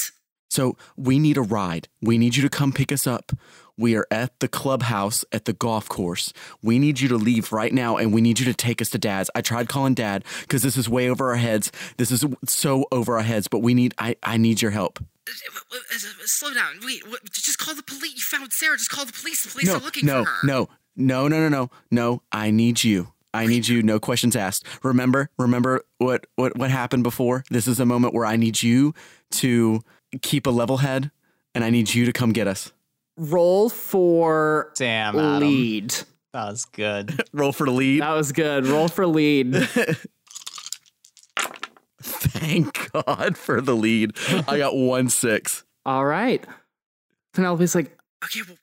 [0.51, 1.89] So we need a ride.
[2.03, 3.33] We need you to come pick us up.
[3.79, 6.33] We are at the clubhouse at the golf course.
[6.63, 8.99] We need you to leave right now and we need you to take us to
[8.99, 9.31] dad's.
[9.35, 11.71] I tried calling dad because this is way over our heads.
[11.99, 14.99] This is so over our heads, but we need I, I need your help.
[16.25, 16.81] Slow down.
[16.85, 17.03] Wait,
[17.33, 18.15] just call the police.
[18.15, 18.77] You found Sarah.
[18.77, 19.45] Just call the police.
[19.45, 20.47] The police No, are looking no, for her.
[20.47, 22.23] no, no, no, no, no, no.
[22.33, 23.13] I need you.
[23.35, 23.83] I need you.
[23.83, 24.65] No questions asked.
[24.83, 27.45] Remember, remember what what what happened before.
[27.51, 28.95] This is a moment where I need you
[29.33, 29.83] to
[30.23, 31.11] keep a level head
[31.55, 32.73] and I need you to come get us.
[33.17, 35.49] Roll for Damn, Adam.
[35.49, 35.95] lead.
[36.33, 37.23] That was good.
[37.33, 38.03] Roll for the lead.
[38.03, 38.67] That was good.
[38.67, 39.55] Roll for lead.
[42.03, 44.13] Thank God for the lead.
[44.47, 45.65] I got one six.
[45.85, 46.45] All right.
[47.33, 48.57] Penelope's like, Okay, well,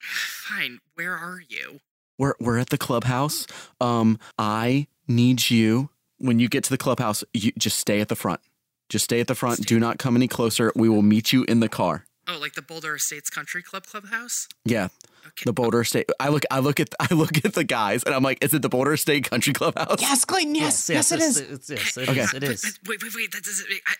[0.00, 0.78] fine.
[0.94, 1.80] Where are you?
[2.18, 3.46] We're we're at the clubhouse.
[3.80, 7.24] Um, I need you when you get to the clubhouse.
[7.34, 8.40] You just stay at the front.
[8.88, 9.66] Just stay at the front.
[9.66, 10.72] Do not come any closer.
[10.76, 12.04] We will meet you in the car.
[12.32, 14.48] Oh, like the Boulder Estates Country Club clubhouse?
[14.64, 14.88] Yeah,
[15.26, 15.42] Okay.
[15.44, 16.08] the Boulder State.
[16.18, 16.44] I look.
[16.50, 16.94] I look at.
[17.00, 20.00] I look at the guys, and I'm like, "Is it the Boulder State Country Clubhouse?"
[20.00, 20.54] yes, Clayton.
[20.54, 21.38] Yes, yes, it is.
[21.38, 22.20] It's, yes, it Okay.
[22.20, 23.32] is, It But- but wait, wait, wait.
[23.32, 23.66] That doesn't.
[23.86, 23.94] I,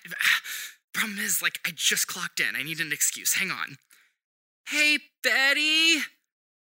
[0.94, 2.56] problem is, like, I just clocked in.
[2.56, 3.34] I need an excuse.
[3.34, 3.76] Hang on.
[4.68, 5.98] Hey, Betty.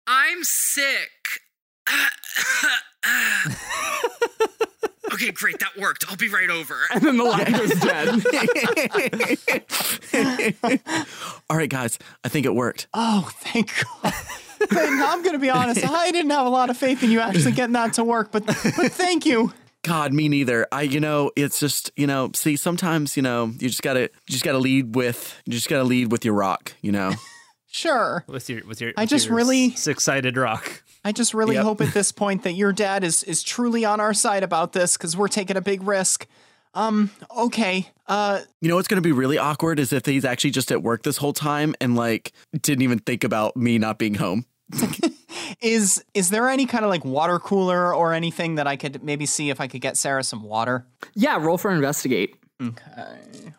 [0.05, 1.41] I'm sick.
[5.17, 5.59] okay, great.
[5.59, 6.05] That worked.
[6.09, 6.75] I'll be right over.
[6.93, 8.07] and then the light goes dead.
[11.49, 11.97] All right, guys.
[12.23, 12.87] I think it worked.
[12.93, 13.71] Oh, thank
[14.03, 14.13] God.
[14.69, 15.87] Clayton, I'm going to be honest.
[15.87, 18.45] I didn't have a lot of faith in you actually getting that to work, but
[18.45, 18.55] but
[18.91, 19.53] thank you.
[19.83, 20.67] God, me neither.
[20.71, 24.09] I, you know, it's just, you know, see, sometimes, you know, you just gotta, you
[24.31, 27.13] just gotta lead with, you just gotta lead with your rock, you know.
[27.67, 28.25] Sure.
[28.27, 30.83] With your, with your, I with just your really- six-sided rock.
[31.07, 31.63] I just really Yep.
[31.63, 34.97] hope at this point that your dad is is truly on our side about this
[34.97, 36.27] because we're taking a big risk.
[36.73, 37.09] Um.
[37.35, 37.89] Okay.
[38.07, 38.41] Uh.
[38.61, 41.17] You know what's gonna be really awkward is if he's actually just at work this
[41.17, 44.45] whole time and like didn't even think about me not being home.
[45.61, 49.25] Is is there any kind of like water cooler or anything that I could maybe
[49.25, 50.85] see if I could get Sarah some water?
[51.15, 52.35] yeah, roll for investigate.
[52.61, 53.53] Okay.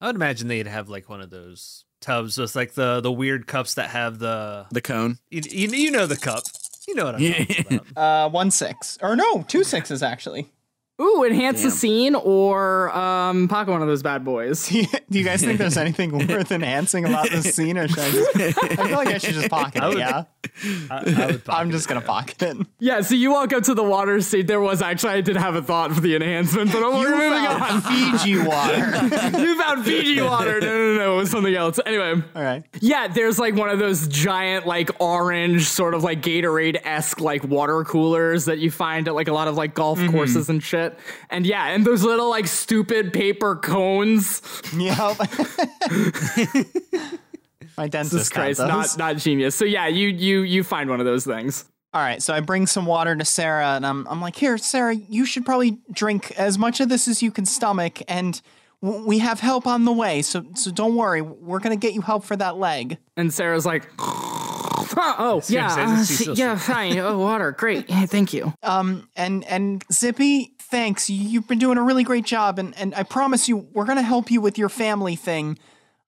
[0.00, 3.46] I would imagine they'd have like one of those tubs with like the the weird
[3.46, 5.18] cups that have the The cone.
[5.30, 6.44] you, you, you know the cup.
[6.88, 8.26] You know what I'm talking about.
[8.26, 8.30] Uh.
[8.30, 10.50] One six or no, two sixes actually.
[10.98, 14.66] Ooh, enhance the scene or um, pocket one of those bad boys.
[14.70, 18.36] Do you guys think there's anything worth enhancing about this scene, or should I just?
[18.80, 19.98] I feel like I should just pocket it.
[19.98, 20.24] Yeah,
[20.90, 22.56] I, I would I'm just gonna pocket it.
[22.78, 24.46] Yeah, so you walk up to the water state.
[24.46, 27.80] There was actually, I did have a thought for the enhancement, but we're moving on.
[27.82, 28.76] Fiji water.
[29.38, 30.60] you found Fiji water.
[30.60, 31.78] No, no, no, it was something else.
[31.84, 32.64] Anyway, All right.
[32.80, 37.44] yeah, there's like one of those giant, like orange, sort of like Gatorade esque, like
[37.44, 40.12] water coolers that you find at like a lot of like golf mm-hmm.
[40.12, 40.98] courses and shit.
[41.30, 44.42] And yeah, and those little like stupid paper cones.
[44.76, 45.16] Yep.
[47.76, 48.68] My dentist Jesus had Christ, those.
[48.68, 49.54] not not genius.
[49.54, 51.64] So yeah, you you you find one of those things.
[51.94, 54.94] All right, so I bring some water to Sarah, and I'm I'm like, here, Sarah,
[54.94, 58.40] you should probably drink as much of this as you can stomach, and
[58.82, 60.20] w- we have help on the way.
[60.22, 62.98] So so don't worry, we're gonna get you help for that leg.
[63.16, 66.98] And Sarah's like, oh yeah, uh, it's so yeah, fine.
[66.98, 67.88] Oh, water, great.
[67.96, 68.52] Yeah, thank you.
[68.62, 71.08] Um, and and Zippy, thanks.
[71.08, 74.30] You've been doing a really great job, and and I promise you, we're gonna help
[74.30, 75.58] you with your family thing.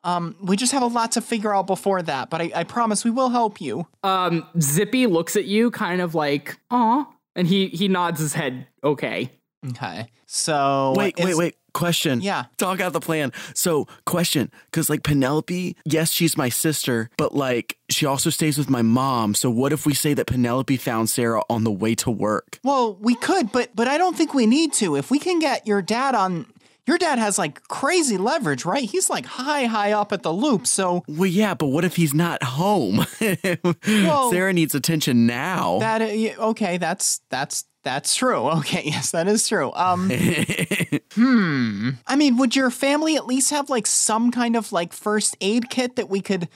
[0.05, 3.05] Um, we just have a lot to figure out before that, but I, I promise
[3.05, 3.87] we will help you.
[4.03, 8.67] Um, Zippy looks at you, kind of like, aw, and he he nods his head.
[8.83, 9.31] Okay.
[9.71, 10.09] Okay.
[10.27, 11.55] So Wait, wait, wait.
[11.75, 12.21] Question.
[12.21, 12.45] Yeah.
[12.57, 13.33] Talk out the plan.
[13.55, 14.51] So, question.
[14.67, 19.35] Because, like, Penelope, yes, she's my sister, but, like, she also stays with my mom.
[19.35, 22.59] So, what if we say that Penelope found Sarah on the way to work?
[22.65, 24.97] Well, we could, but but I don't think we need to.
[24.97, 26.47] If we can get your dad on
[26.89, 28.83] your dad has like crazy leverage, right?
[28.83, 30.67] He's like high, high up at the loop.
[30.67, 33.05] So Well, yeah, but what if he's not home?
[33.85, 35.79] Sarah needs attention now.
[35.81, 38.49] that uh, okay, that's that's that's true.
[38.59, 39.71] Okay, yes, that is true.
[39.75, 40.11] Um
[41.15, 41.91] Hmm.
[42.07, 45.69] I mean, would your family at least have like some kind of like first aid
[45.71, 46.49] kit that we could,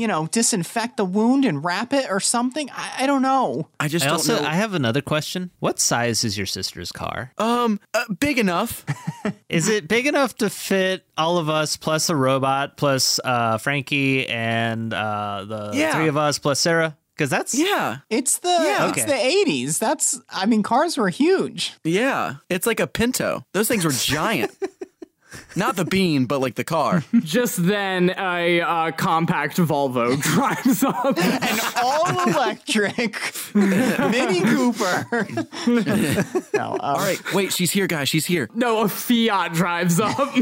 [0.00, 2.70] you know, disinfect the wound and wrap it or something?
[2.70, 3.68] I, I don't know.
[3.78, 4.48] I just I don't also know.
[4.48, 5.50] I have another question.
[5.60, 7.32] What size is your sister's car?
[7.38, 8.84] um, uh, big enough.
[9.50, 14.26] Is it big enough to fit all of us plus a robot plus uh, Frankie
[14.28, 15.94] and uh, the Yeah.
[15.94, 16.96] three of us plus Sarah?
[17.14, 18.88] Because that's Yeah, It's the Yeah.
[18.88, 19.06] it's Okay.
[19.06, 19.78] the eighties.
[19.78, 21.74] That's I mean, cars were huge.
[21.84, 22.36] yeah.
[22.48, 23.44] It's like a Pinto.
[23.52, 24.52] Those things were giant.
[25.56, 27.04] Not the bean, but like the car.
[27.20, 31.18] Just then, a uh, compact Volvo drives up.
[31.18, 33.16] An all electric
[33.54, 35.06] Mini Cooper.
[36.54, 38.08] no, um, All right, wait, she's here, guys.
[38.08, 38.48] She's here.
[38.54, 40.34] No, a Fiat drives up.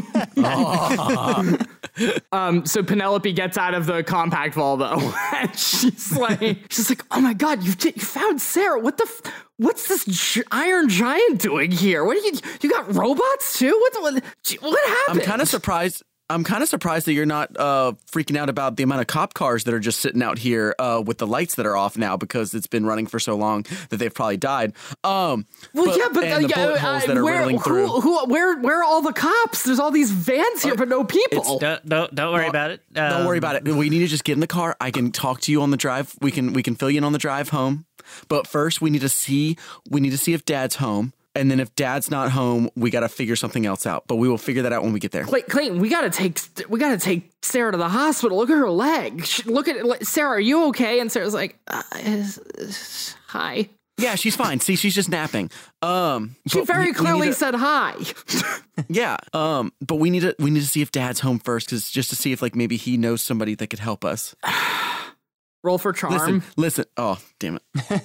[2.33, 7.21] um, so Penelope gets out of the compact Volvo, and she's like, she's like, "Oh
[7.21, 8.79] my god, you you found Sarah?
[8.81, 9.05] What the?
[9.05, 12.05] F- what's this gi- Iron Giant doing here?
[12.05, 12.33] What are you?
[12.63, 13.77] You got robots too?
[13.79, 13.93] What?
[13.93, 14.23] the-
[14.61, 16.03] What, what I'm kind of surprised.
[16.31, 19.33] I'm kind of surprised that you're not uh, freaking out about the amount of cop
[19.33, 22.19] cars that are just sitting out here uh, with the lights that are off now
[22.19, 24.75] because it's been running for so long that they've probably died.
[25.05, 27.87] Um, Well, yeah, but and uh, the yeah, bullet holes that are where, riddling through.
[27.87, 29.63] who, who, where, where are all the cops?
[29.63, 31.59] There's all these vans here, but no people.
[31.61, 32.83] Don't don't, don't worry about it.
[32.93, 33.65] Don't worry Um, about it.
[33.65, 34.77] We need to just get in the car.
[34.83, 36.15] I can talk to you on the drive.
[36.21, 37.87] We can we can fill you in on the drive home.
[38.29, 39.57] But first, we need to see
[39.89, 41.13] we need to see if Dad's home.
[41.35, 44.05] And then if Dad's not home, we got to figure something else out.
[44.09, 45.23] But we will figure that out when we get there.
[45.25, 48.39] Clay- Clayton, we gotta take we gotta take Sarah to the hospital.
[48.39, 49.25] Look at her leg.
[49.47, 50.31] Look at Sarah.
[50.31, 50.99] Are you okay?
[50.99, 53.69] And Sarah's like, uh, is- is- "Hi."
[54.01, 54.61] Yeah, she's fine.
[54.61, 55.51] See, she's just napping.
[55.83, 57.95] Um, She very we- we clearly to- said hi.
[58.89, 59.17] Yeah.
[59.33, 62.11] Um, but we need to we need to see if Dad's home first, because just
[62.11, 64.35] to see if like maybe he knows somebody that could help us.
[65.63, 66.13] Roll for charm.
[66.13, 66.85] Listen, listen.
[66.97, 67.63] Oh, damn it.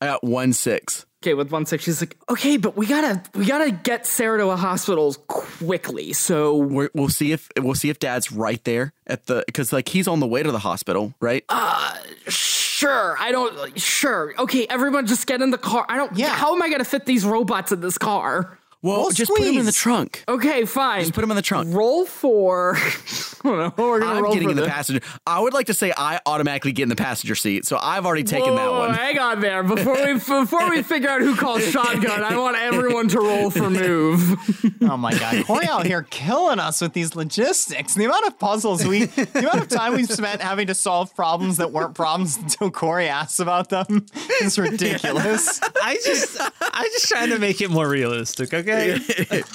[0.00, 1.06] I got one six.
[1.22, 4.48] Okay, with one six, she's like, okay, but we gotta we gotta get Sarah to
[4.48, 6.12] a hospital quickly.
[6.12, 9.88] So We're, we'll see if we'll see if Dad's right there at the because like
[9.88, 11.44] he's on the way to the hospital, right?
[11.48, 11.96] Uh,
[12.26, 14.34] sure, I don't sure.
[14.36, 15.86] Okay, everyone, just get in the car.
[15.88, 16.16] I don't.
[16.16, 16.30] Yeah.
[16.30, 18.58] How am I gonna fit these robots in this car?
[18.82, 20.24] Well, we'll just put him in the trunk.
[20.26, 21.00] Okay, fine.
[21.02, 21.72] Just put him in the trunk.
[21.72, 22.76] Roll for.
[23.44, 23.74] I don't know.
[23.76, 24.70] We're I'm roll getting for in the this.
[24.72, 25.02] passenger.
[25.26, 28.24] I would like to say I automatically get in the passenger seat, so I've already
[28.24, 28.94] taken Whoa, that whoa, whoa, one.
[28.94, 29.62] Hang on there.
[29.62, 33.70] Before we before we figure out who calls shotgun, I want everyone to roll for
[33.70, 34.36] move.
[34.82, 37.94] Oh my god, Cory out here killing us with these logistics.
[37.94, 41.58] The amount of puzzles we, the amount of time we've spent having to solve problems
[41.58, 44.06] that weren't problems until Cory asks about them
[44.42, 45.60] is ridiculous.
[45.82, 48.71] I just I just trying to make it more realistic, okay?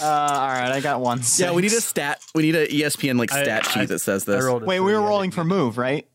[0.00, 1.20] Uh, all right, I got one.
[1.36, 2.18] Yeah, we need a stat.
[2.34, 4.44] We need a ESPN like I- stat I- sheet that says I this.
[4.44, 6.08] rolled a Wait, we three, were I rolling didn't- for move, right?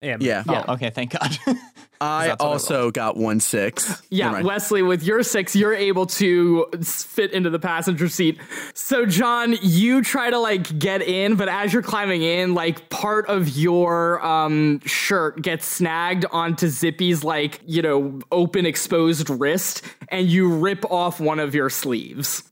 [0.00, 0.44] Yeah, Yeah.
[0.46, 1.36] Oh, okay, thank God.
[2.00, 4.02] I that's what I also got one six.
[4.10, 4.40] Yeah.
[4.42, 8.38] Wesley, with your six, you're able to fit into the passenger seat.
[8.74, 13.26] So, John, you try to like get in, but as you're climbing in, like part
[13.26, 20.28] of your um, shirt gets snagged onto Zippy's like you know open exposed wrist, and
[20.28, 22.42] you rip off one of your sleeves,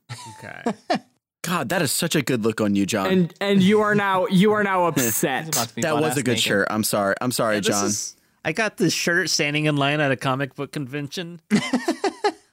[0.43, 0.73] Okay.
[1.43, 3.07] God, that is such a good look on you, John.
[3.07, 5.49] and and you are now you are now upset.
[5.77, 6.43] that was ass a good naked.
[6.43, 6.67] shirt.
[6.69, 7.15] I'm sorry.
[7.21, 7.85] I'm sorry, This John.
[7.85, 8.16] is-
[8.47, 11.41] I got this shirt standing in line at a comic book convention.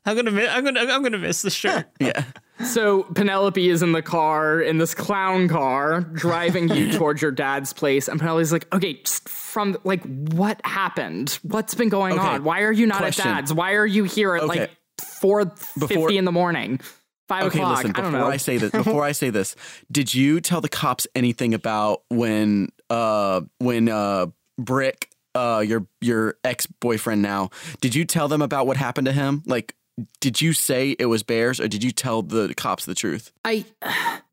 [0.07, 1.86] I'm gonna mi- I'm gonna I'm gonna miss the shirt.
[2.01, 2.24] yeah.
[2.64, 7.72] So Penelope is in the car, in this clown car, driving you towards your dad's
[7.72, 11.38] place, and Penelope's like, "Okay, just from like, what happened?
[11.42, 12.42] What's been going Okay, on?
[12.45, 13.28] Why are you not question.
[13.28, 13.55] at dad's?
[13.55, 14.61] Why are you here at Okay.
[14.61, 14.70] like
[15.01, 16.80] four Before- fifty in the morning,
[17.28, 17.76] five Okay, o'clock?
[17.78, 17.92] listen.
[17.95, 18.32] I don't Before know.
[18.32, 19.55] I say this, before I say this,
[19.92, 24.26] did you tell the cops anything about when uh when uh
[24.59, 27.51] Brick uh your your ex boyfriend now?
[27.80, 29.43] Did you tell them about what happened to him?
[29.47, 29.74] Like,
[30.20, 33.32] did you say it was bears, or did you tell the cops the truth?
[33.45, 33.64] I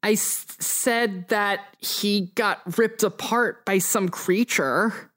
[0.03, 5.11] I s- said that he got ripped apart by some creature.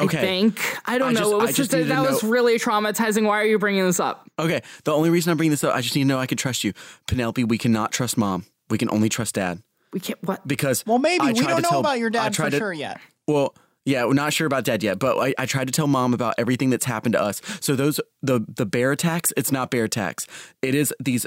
[0.00, 0.18] Okay.
[0.18, 1.20] I think I don't I know.
[1.20, 3.26] just- it was just just, needed that to was really traumatizing.
[3.26, 4.30] Why are you bringing this up?
[4.38, 4.62] Okay.
[4.84, 6.62] The only reason I'm bringing this up, I just need to know I can trust
[6.62, 6.72] you,
[7.08, 7.42] Penelope.
[7.44, 8.46] We cannot trust mom.
[8.70, 9.60] We can only trust dad
[9.92, 10.22] We can't.
[10.22, 10.46] What?
[10.46, 12.58] because Well, maybe I we don't know tell- about your I dad for tried to-
[12.58, 13.00] sure yet.
[13.26, 13.54] Well,
[13.88, 16.34] yeah, we're not sure about dad yet, but I, I tried to tell mom about
[16.36, 17.40] everything that's happened to us.
[17.60, 20.26] So those the the bear attacks, it's not bear attacks.
[20.62, 21.26] It is these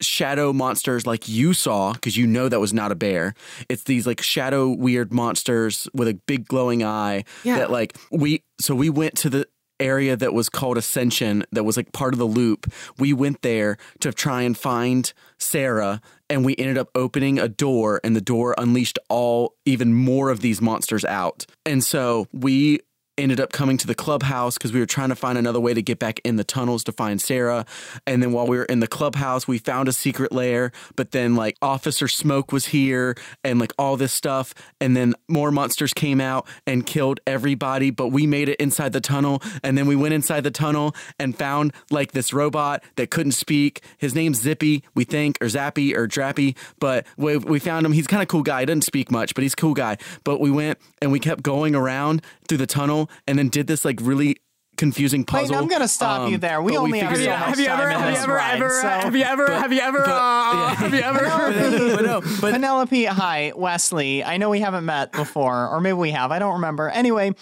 [0.00, 3.34] shadow monsters like you saw because you know that was not a bear.
[3.68, 7.58] It's these like shadow weird monsters with a big glowing eye Yeah.
[7.58, 9.48] that like we so we went to the
[9.80, 12.72] area that was called Ascension that was like part of the loop.
[12.98, 16.00] We went there to try and find Sarah
[16.30, 20.40] and we ended up opening a door and the door unleashed all even more of
[20.40, 21.46] these monsters out.
[21.64, 22.80] And so we
[23.18, 25.82] ended up coming to the clubhouse because we were trying to find another way to
[25.82, 27.66] get back in the tunnels to find Sarah.
[28.06, 31.34] And then while we were in the clubhouse, we found a secret lair, but then
[31.34, 34.54] like Officer Smoke was here and like all this stuff.
[34.80, 39.00] And then more monsters came out and killed everybody, but we made it inside the
[39.00, 39.42] tunnel.
[39.62, 43.82] And then we went inside the tunnel and found like this robot that couldn't speak.
[43.98, 47.92] His name's Zippy, we think, or Zappy or Drappy, but we, we found him.
[47.92, 48.60] He's kind of cool guy.
[48.60, 49.96] He doesn't speak much, but he's cool guy.
[50.22, 53.84] But we went and we kept going around through the tunnel and then did this
[53.84, 54.36] like really
[54.76, 55.56] confusing puzzle.
[55.56, 56.62] I'm gonna stop you Um, there.
[56.62, 57.40] We but only have figured so it out.
[57.40, 59.80] much have you ever have you ever ride, ever so- have you ever have you
[59.80, 61.20] ever uh, have you ever
[61.96, 64.22] but no, but Penelope, hi, Wesley.
[64.22, 66.30] I know we haven't met before, or maybe we have.
[66.30, 66.88] I don't remember.
[66.90, 67.32] Anyway,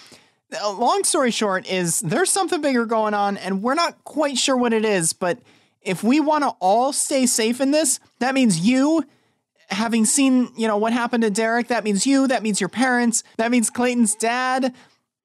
[0.59, 4.57] uh, long story short is there's something bigger going on, and we're not quite sure
[4.57, 5.13] what it is.
[5.13, 5.37] But
[5.83, 9.03] if we want to all stay safe in this, that means you.
[9.69, 13.21] Having seen, you know, what happened to Derek, that means you, that means your parents,
[13.35, 14.73] that means Clayton's dad,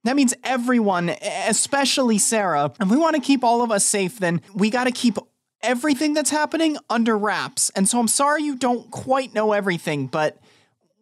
[0.04, 1.10] that means everyone,
[1.46, 2.72] especially Sarah.
[2.80, 5.16] If we want to keep all of us safe, then we got to keep
[5.62, 7.70] everything that's happening under wraps.
[7.76, 10.38] And so I'm sorry you don't quite know everything, but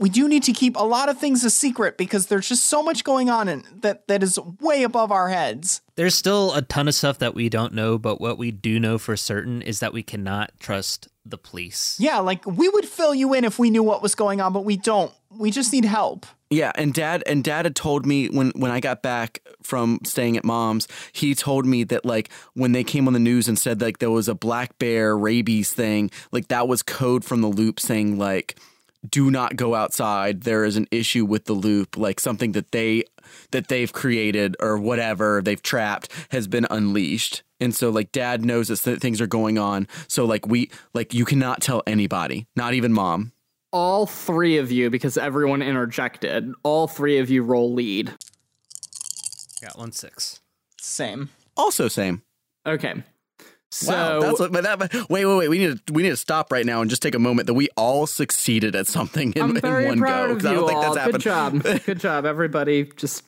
[0.00, 2.82] we do need to keep a lot of things a secret because there's just so
[2.82, 5.82] much going on and that that is way above our heads.
[5.94, 8.96] There's still a ton of stuff that we don't know, but what we do know
[8.96, 11.98] for certain is that we cannot trust the police.
[12.00, 14.64] Yeah, like we would fill you in if we knew what was going on, but
[14.64, 15.12] we don't.
[15.38, 16.24] We just need help.
[16.48, 20.38] Yeah, and dad and dad had told me when when I got back from staying
[20.38, 23.82] at mom's, he told me that like when they came on the news and said
[23.82, 27.78] like there was a black bear rabies thing, like that was code from the loop
[27.78, 28.56] saying like
[29.08, 30.42] do not go outside.
[30.42, 33.04] There is an issue with the loop, like something that they
[33.52, 37.42] that they've created or whatever they've trapped has been unleashed.
[37.60, 39.86] And so like dad knows that things are going on.
[40.08, 43.32] So like we like you cannot tell anybody, not even mom.
[43.72, 48.12] All three of you, because everyone interjected, all three of you roll lead.
[49.62, 50.40] Got one six.
[50.80, 51.28] Same.
[51.56, 52.22] Also same.
[52.66, 53.02] Okay.
[53.72, 55.48] So wow, that's what, but that, but wait, wait, wait.
[55.48, 57.54] We need to we need to stop right now and just take a moment that
[57.54, 60.32] we all succeeded at something in, I'm in one proud go.
[60.32, 61.62] of 'cause I don't think that's that's Good job.
[61.86, 62.90] Good job, everybody.
[62.96, 63.22] Just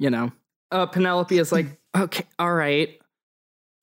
[0.00, 0.32] you know,
[0.72, 3.00] uh, Penelope is like, okay, all right,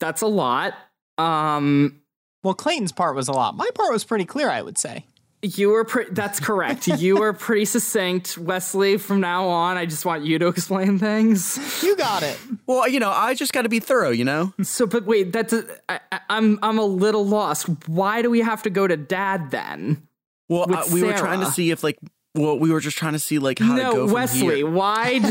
[0.02, 0.74] that's a lot.
[1.18, 2.02] Um,
[2.44, 3.56] Well, Clayton's part was a lot.
[3.56, 5.06] My part was pretty clear, I would say.
[5.44, 6.88] You were pre- that's correct.
[7.00, 8.98] you were pretty succinct, Wesley.
[8.98, 11.82] From now on, I just want you to explain things.
[11.84, 12.38] You got it.
[12.68, 14.12] Well, you know, I just got to be thorough.
[14.12, 15.54] You know, So, but wait, that's
[15.90, 17.68] I, I, I'm I'm a little lost.
[17.88, 20.08] Why do we have to go to Dad then?
[20.48, 21.98] well, uh, we were trying to see if like,
[22.36, 24.58] well, we were just trying to see like how to go from Wesley.
[24.58, 24.70] here.
[24.70, 25.20] Why?
[25.20, 25.28] Do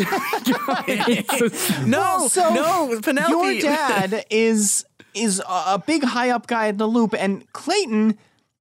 [0.87, 1.49] we go
[1.87, 3.53] No, so no, Penelope.
[3.55, 4.85] Your dad is
[5.15, 8.19] is a a big high up guy at the loop, and Clayton,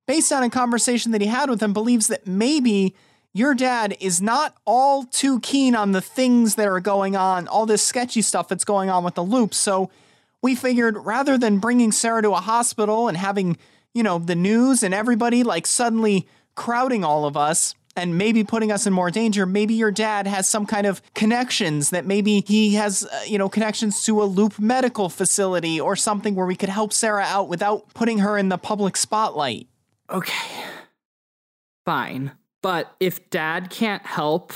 [0.09, 2.95] based on a conversation that he had with him, believes that maybe
[3.31, 7.67] your dad is not all too keen on the things that are going on, all
[7.67, 9.53] this sketchy stuff that's going on with the loop.
[9.53, 9.91] So
[10.41, 13.55] we figured rather than bringing Sarah to a hospital and having,
[13.93, 18.71] you know, the news and everybody like suddenly crowding all of us and maybe putting
[18.71, 22.73] us in more danger, maybe your dad has some kind of connections that maybe he
[22.73, 26.69] has, uh, you know, connections to a loop medical facility or something where we could
[26.69, 29.67] help Sarah out without putting her in the public spotlight.
[30.11, 30.63] Okay.
[31.85, 32.31] Fine.
[32.61, 34.53] But if dad can't help,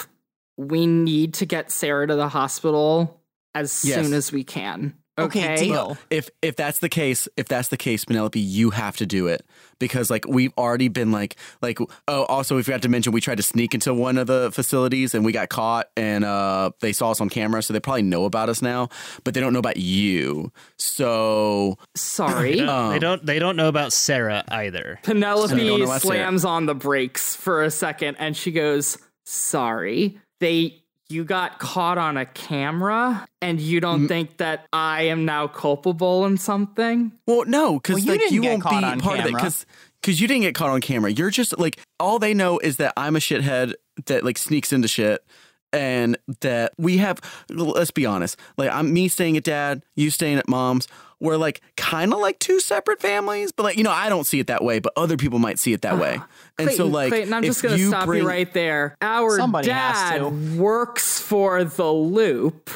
[0.58, 3.22] we need to get Sarah to the hospital
[3.56, 4.04] as Yes.
[4.04, 4.96] soon as we can.
[5.18, 5.68] Okay, Okay.
[5.68, 5.98] deal.
[6.10, 9.46] if if that's the case, if that's the case, Penelope, you have to do it
[9.80, 13.38] because like we've already been like like oh also we forgot to mention we tried
[13.38, 17.12] to sneak into one of the facilities and we got caught and uh they saw
[17.12, 18.88] us on camera so they probably know about us now
[19.24, 22.60] but they don't know about you so Sorry.
[22.60, 23.26] they don't.
[23.26, 25.00] They don't know about Sarah either.
[25.04, 28.52] So you don't Penelope know what's slams on the brakes for a second and she
[28.52, 30.20] goes, Sorry.
[30.40, 33.82] They you got caught on a camera and you Mm.
[33.82, 37.12] don't think that I am now culpable in something?
[37.28, 39.26] well no because Well, you like didn't you get won't caught be on part of
[39.26, 39.42] it camera.
[39.42, 39.66] because
[40.02, 42.94] because you didn't get caught on camera you're just like all they know is that
[42.98, 43.74] I'm a shithead
[44.06, 45.24] that like sneaks into shit
[45.72, 50.38] and that we have let's be honest like i'm me staying at dad you staying
[50.38, 50.88] at mom's
[51.24, 54.40] we're like kind of like two separate families but like you know i don't see
[54.40, 56.26] it that way but other people might see it that way uh-huh.
[56.60, 58.96] and so like Clayton, I'm just gonna you stop bring, you right there.
[59.02, 60.30] Our Somebody has dad to.
[60.62, 62.70] works for the loop,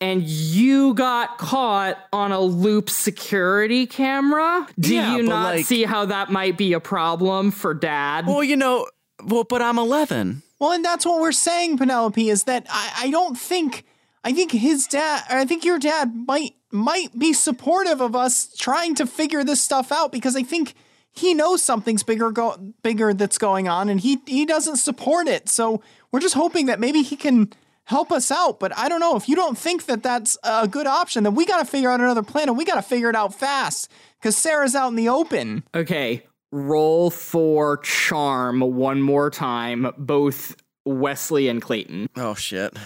[0.00, 4.66] and you got caught on a loop security camera.
[4.78, 8.26] Do Yeah, you not like- see how that might be a problem for dad?
[8.26, 8.86] well you know
[9.24, 13.10] well but i'm 11 Well, and that's what we're saying, Penelope, is that I, I
[13.10, 13.84] don't think
[14.26, 18.52] I think his dad or I think your dad might might be supportive of us
[18.56, 20.74] trying to figure this stuff out because I think
[21.12, 25.48] he knows something's bigger go bigger that's going on and he he doesn't support it.
[25.48, 25.80] So
[26.10, 27.52] we're just hoping that maybe he can
[27.84, 28.58] help us out.
[28.58, 31.46] But I don't know if you don't think that that's a good option, then we
[31.46, 33.88] got to figure out another plan and we got to figure it out fast
[34.18, 35.62] because Sarah's out in the open.
[35.72, 42.08] Okay, roll for charm one more time, both Wesley and Clayton.
[42.16, 42.76] oh shit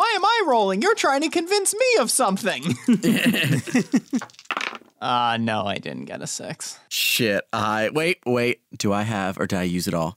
[0.00, 0.80] Why am I rolling?
[0.80, 2.74] You're trying to convince me of something.
[4.98, 6.78] Uh, no, I didn't get a six.
[6.88, 10.16] shit i wait wait do i have or did i use it all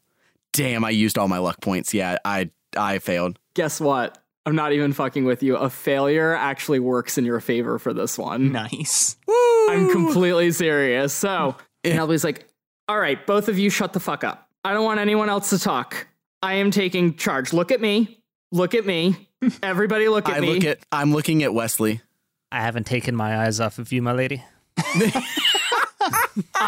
[0.54, 4.18] damn i used all my luck points yeah i i failed Guess what?
[4.46, 5.58] I'm not even fucking with you.
[5.58, 8.52] A failure actually works in your favor for this one.
[8.54, 9.16] Nice.
[9.70, 11.14] I'm completely serious.
[11.14, 12.48] So Penelope's like,
[12.88, 14.50] all right, both of you shut the fuck up.
[14.64, 16.08] I don't want anyone else to talk.
[16.42, 17.54] I am taking charge.
[17.54, 18.20] Look at me.
[18.52, 19.30] Look at me.
[19.64, 20.54] Everybody look at i me.
[20.54, 22.02] look at i'm looking at wesley
[22.52, 24.44] I haven't taken my eyes off of you, my lady.
[24.78, 25.24] I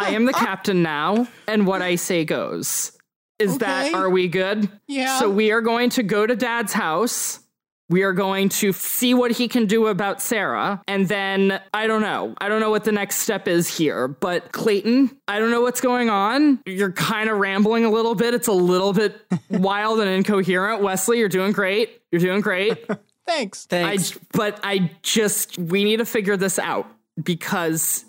[0.09, 2.91] am the captain now, and what I say goes.
[3.37, 4.67] Is that are we good?
[4.87, 5.19] Yeah.
[5.19, 7.39] So we are going to go to dad's house
[7.87, 10.81] We are going to see what he can do about Sarah.
[10.87, 12.33] And then I don't know.
[12.39, 14.07] I don't know what the next step is here.
[14.07, 16.61] But Clayton, I don't know what's going on.
[16.65, 18.33] You're kind of rambling a little bit.
[18.33, 19.21] It's a little bit
[19.51, 20.81] wild and incoherent.
[20.81, 22.01] Wesley, you're doing great.
[22.15, 22.77] You're doing great.
[23.27, 23.67] Thanks.
[24.15, 26.87] I, but I just, we need to figure this out
[27.21, 28.05] because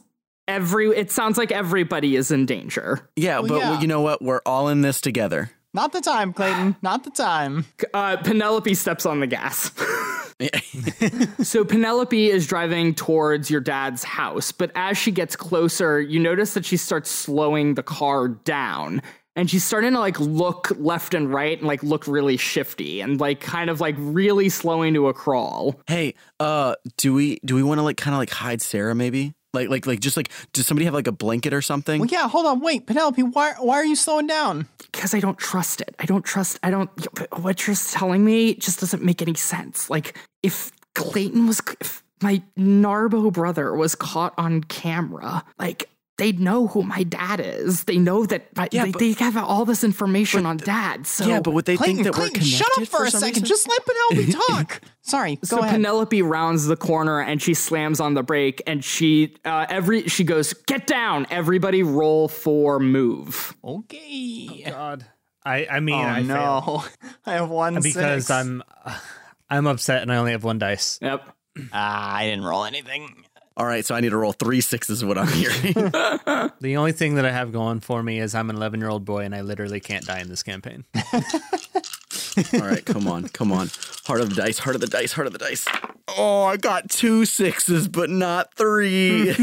[0.46, 3.08] every, it sounds like everybody is in danger.
[3.16, 3.80] Yeah, Well, but yeah.
[3.80, 4.22] you know what?
[4.22, 5.50] We're all in this together.
[5.74, 6.76] Not the time, Clayton.
[6.82, 7.64] Not the time.
[7.92, 9.72] Uh, Penelope steps on the gas.
[11.42, 16.54] so Penelope is driving towards your dad's house, but as she gets closer, you notice
[16.54, 19.00] that she starts slowing the car down.
[19.36, 23.20] And she's starting to like look left and right and like look really shifty and
[23.20, 25.78] like kind of like really slowing to a crawl.
[25.86, 29.34] Hey, uh, do we do we want to like kind of like hide Sarah maybe?
[29.52, 32.00] Like like like just like does somebody have like a blanket or something?
[32.00, 32.60] Well, yeah, hold on.
[32.60, 34.68] Wait, Penelope, why, why are you slowing down?
[34.92, 35.94] Because I don't trust it.
[35.98, 36.58] I don't trust.
[36.62, 36.90] I don't.
[37.38, 39.88] What you're telling me just doesn't make any sense.
[39.88, 45.88] Like if Clayton was, if my Narbo brother was caught on camera, like
[46.18, 47.84] they know who my dad is.
[47.84, 51.06] They know that my, Yeah, they, but- they have all this information on dad.
[51.06, 53.10] So yeah, but would they Clayton, think that Clayton, we're connected shut up for, a
[53.10, 53.42] second.
[53.42, 53.44] reason?
[53.44, 54.80] Just let Penelope talk.
[55.02, 55.72] Sorry, go so ahead.
[55.72, 60.24] Penelope rounds the corner and she slams on the brake and she uh, every she
[60.24, 61.26] goes get down.
[61.30, 63.54] Everybody roll for move.
[63.62, 64.64] okay.
[64.66, 65.04] God.
[65.44, 66.26] I, I mean, oh I failed.
[66.26, 66.84] no,
[67.26, 68.30] I have one because six.
[68.30, 68.64] I'm
[69.48, 70.98] I'm upset and I only have one dice.
[71.00, 71.22] Yep.
[71.72, 73.25] Ah, I didn't roll anything.
[73.58, 74.98] All right, so I need to roll three sixes.
[74.98, 75.74] Is what I'm hearing.
[76.60, 79.04] The only thing that I have going for me is I'm an 11 year old
[79.04, 80.84] boy and I literally can't die in this campaign.
[82.54, 83.70] All right, come on, come on.
[84.06, 85.66] Heart of the dice, heart of the dice, heart of the dice.
[86.16, 89.34] Oh, I got two sixes, but not three.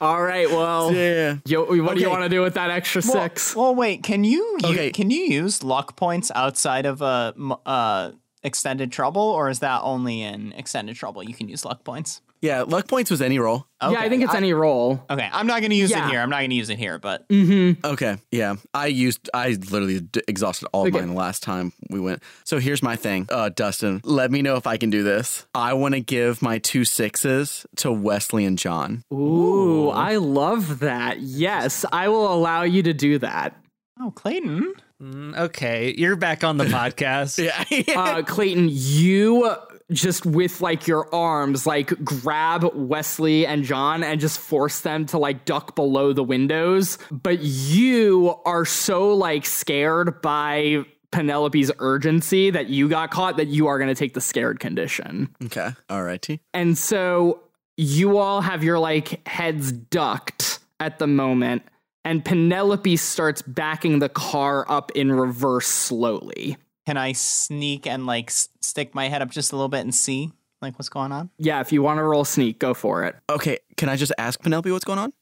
[0.00, 0.48] All right.
[0.50, 1.36] Well, yeah.
[1.46, 3.54] yo, what do you want to do with that extra Well- six?
[3.56, 4.02] Well, wait.
[4.02, 8.12] Can you, you can you use luck points outside of a m- uh,
[8.42, 11.22] extended trouble, or is that only in extended trouble?
[11.22, 12.20] You can use luck points.
[12.44, 13.66] Yeah, luck points was any roll.
[13.82, 15.02] yeah, I think it's any roll.
[15.08, 16.06] Okay, I'm not going to use Yeah.
[16.06, 16.20] it here.
[16.20, 18.56] I'm not going to use it here, but Okay, yeah.
[18.74, 21.00] I used, I literally d- exhausted all of Okay.
[21.00, 22.22] mine the last time we went.
[22.44, 24.00] So here's my thing, uh, Dustin.
[24.04, 25.46] Let me know if I can do this.
[25.54, 29.04] I want to give my two sixes to Wesley and John.
[29.12, 31.20] Ooh, I love that.
[31.20, 33.56] Yes, I will allow you to do that.
[34.00, 34.74] oh, Clayton.
[35.02, 37.42] Mm, okay, you're back on the podcast.
[37.42, 37.98] Yeah.
[38.00, 39.58] Uh, Clayton, you
[39.92, 45.18] just with like your arms, like grab Wesley and John and just force them to
[45.18, 46.98] like duck below the windows.
[47.10, 53.68] But you are so like scared by Penelope's urgency that you got caught that you
[53.68, 55.34] are going to take the scared condition.
[55.44, 55.70] okay.
[55.88, 56.40] All righty.
[56.52, 57.40] And so
[57.76, 61.62] you all have your like heads ducked at the moment,
[62.04, 66.56] and Penelope starts backing the car up in reverse slowly.
[66.86, 69.94] Can I sneak and like s- stick my head up just a little bit and
[69.94, 70.30] see
[70.60, 71.30] like what's going on?
[71.38, 73.16] Yeah, if you want to roll sneak, go for it.
[73.30, 75.12] Okay, can I just ask Penelope what's going on?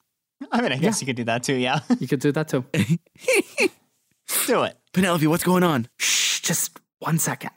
[0.50, 1.54] I mean, I guess you could do that too.
[1.54, 2.64] Yeah, You could do that too.
[4.46, 4.76] do it.
[4.92, 5.88] Penelope, what's going on?
[5.98, 7.50] Shh, just one second.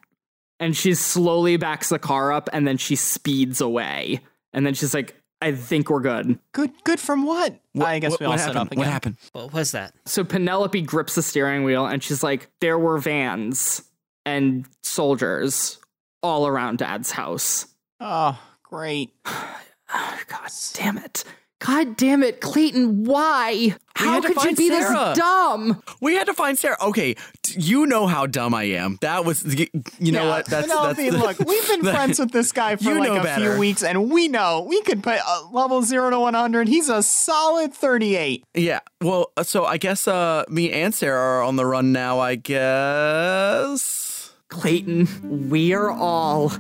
[0.60, 4.22] And she slowly backs the car up and then she speeds away.
[4.54, 6.40] And then she's like, I think we're good.
[6.54, 6.72] Good.
[6.86, 7.60] Good from what?
[7.80, 8.68] I guess what, we all what set happened?
[8.68, 8.78] up again.
[8.80, 9.18] What happened?
[9.34, 9.94] What was that?
[10.06, 13.84] So Penelope grips the steering wheel and she's like, There were vans
[14.26, 15.78] and soldiers
[16.24, 17.68] all around dad's house.
[18.00, 19.12] Oh, great.
[19.26, 21.24] God damn it.
[21.60, 23.76] God damn it, Clayton, why?
[23.96, 25.14] How could you be Sarah.
[25.16, 25.82] this dumb?
[26.02, 26.76] We had to find Sarah.
[26.82, 28.98] Okay, t- you know how dumb I am.
[29.02, 30.46] That was, y- you know Yeah, what?
[30.48, 33.22] That's Penelope, that's look, we've been that- friends with this guy for You like know
[33.22, 33.52] a better.
[33.54, 36.68] few weeks, and we know we could put uh, level zero to one hundred.
[36.68, 38.44] He's a solid thirty-eight.
[38.54, 38.82] Yeah.
[39.02, 42.20] Well, uh, so I guess uh, me and Sarah are on the run now.
[42.20, 44.05] I guess.
[44.50, 46.52] Clayton, we are all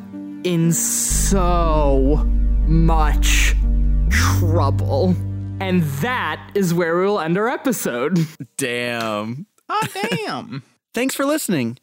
[0.43, 2.23] in so
[2.67, 3.55] much
[4.09, 5.15] trouble.
[5.59, 8.19] And that is where we will end our episode.
[8.57, 9.45] Damn.
[9.69, 10.63] Oh damn!
[10.93, 11.77] Thanks for listening.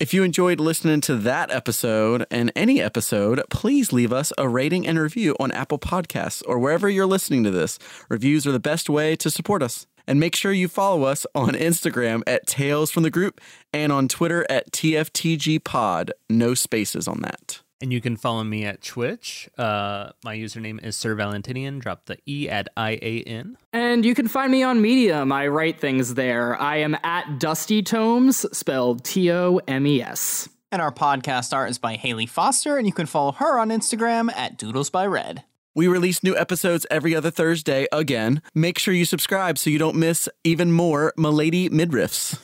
[0.00, 4.86] If you enjoyed listening to that episode and any episode, please leave us a rating
[4.86, 7.78] and review on Apple Podcasts or wherever you're listening to this.
[8.08, 9.86] Reviews are the best way to support us.
[10.08, 13.42] And make sure you follow us on Instagram at Tales from the Group
[13.74, 16.12] and on Twitter at TFTG Pod.
[16.30, 17.60] No spaces on that.
[17.82, 19.50] And you can follow me at Twitch.
[19.58, 21.78] Uh, my username is Sir Valentinian.
[21.78, 23.58] Drop the E at I A N.
[23.74, 25.30] And you can find me on Medium.
[25.30, 26.58] I write things there.
[26.58, 30.48] I am at Dusty Tomes, spelled T O M E S.
[30.72, 34.32] And our podcast art is by Hayley Foster, and you can follow her on Instagram
[34.34, 35.44] at Doodles by Red.
[35.78, 38.42] We release new episodes every other Thursday again.
[38.52, 42.34] Make sure you subscribe so you don't miss even more Milady midriffs.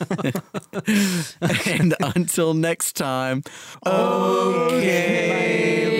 [1.67, 3.43] and until next time,
[3.85, 4.79] okay,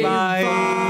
[0.02, 0.85] bye.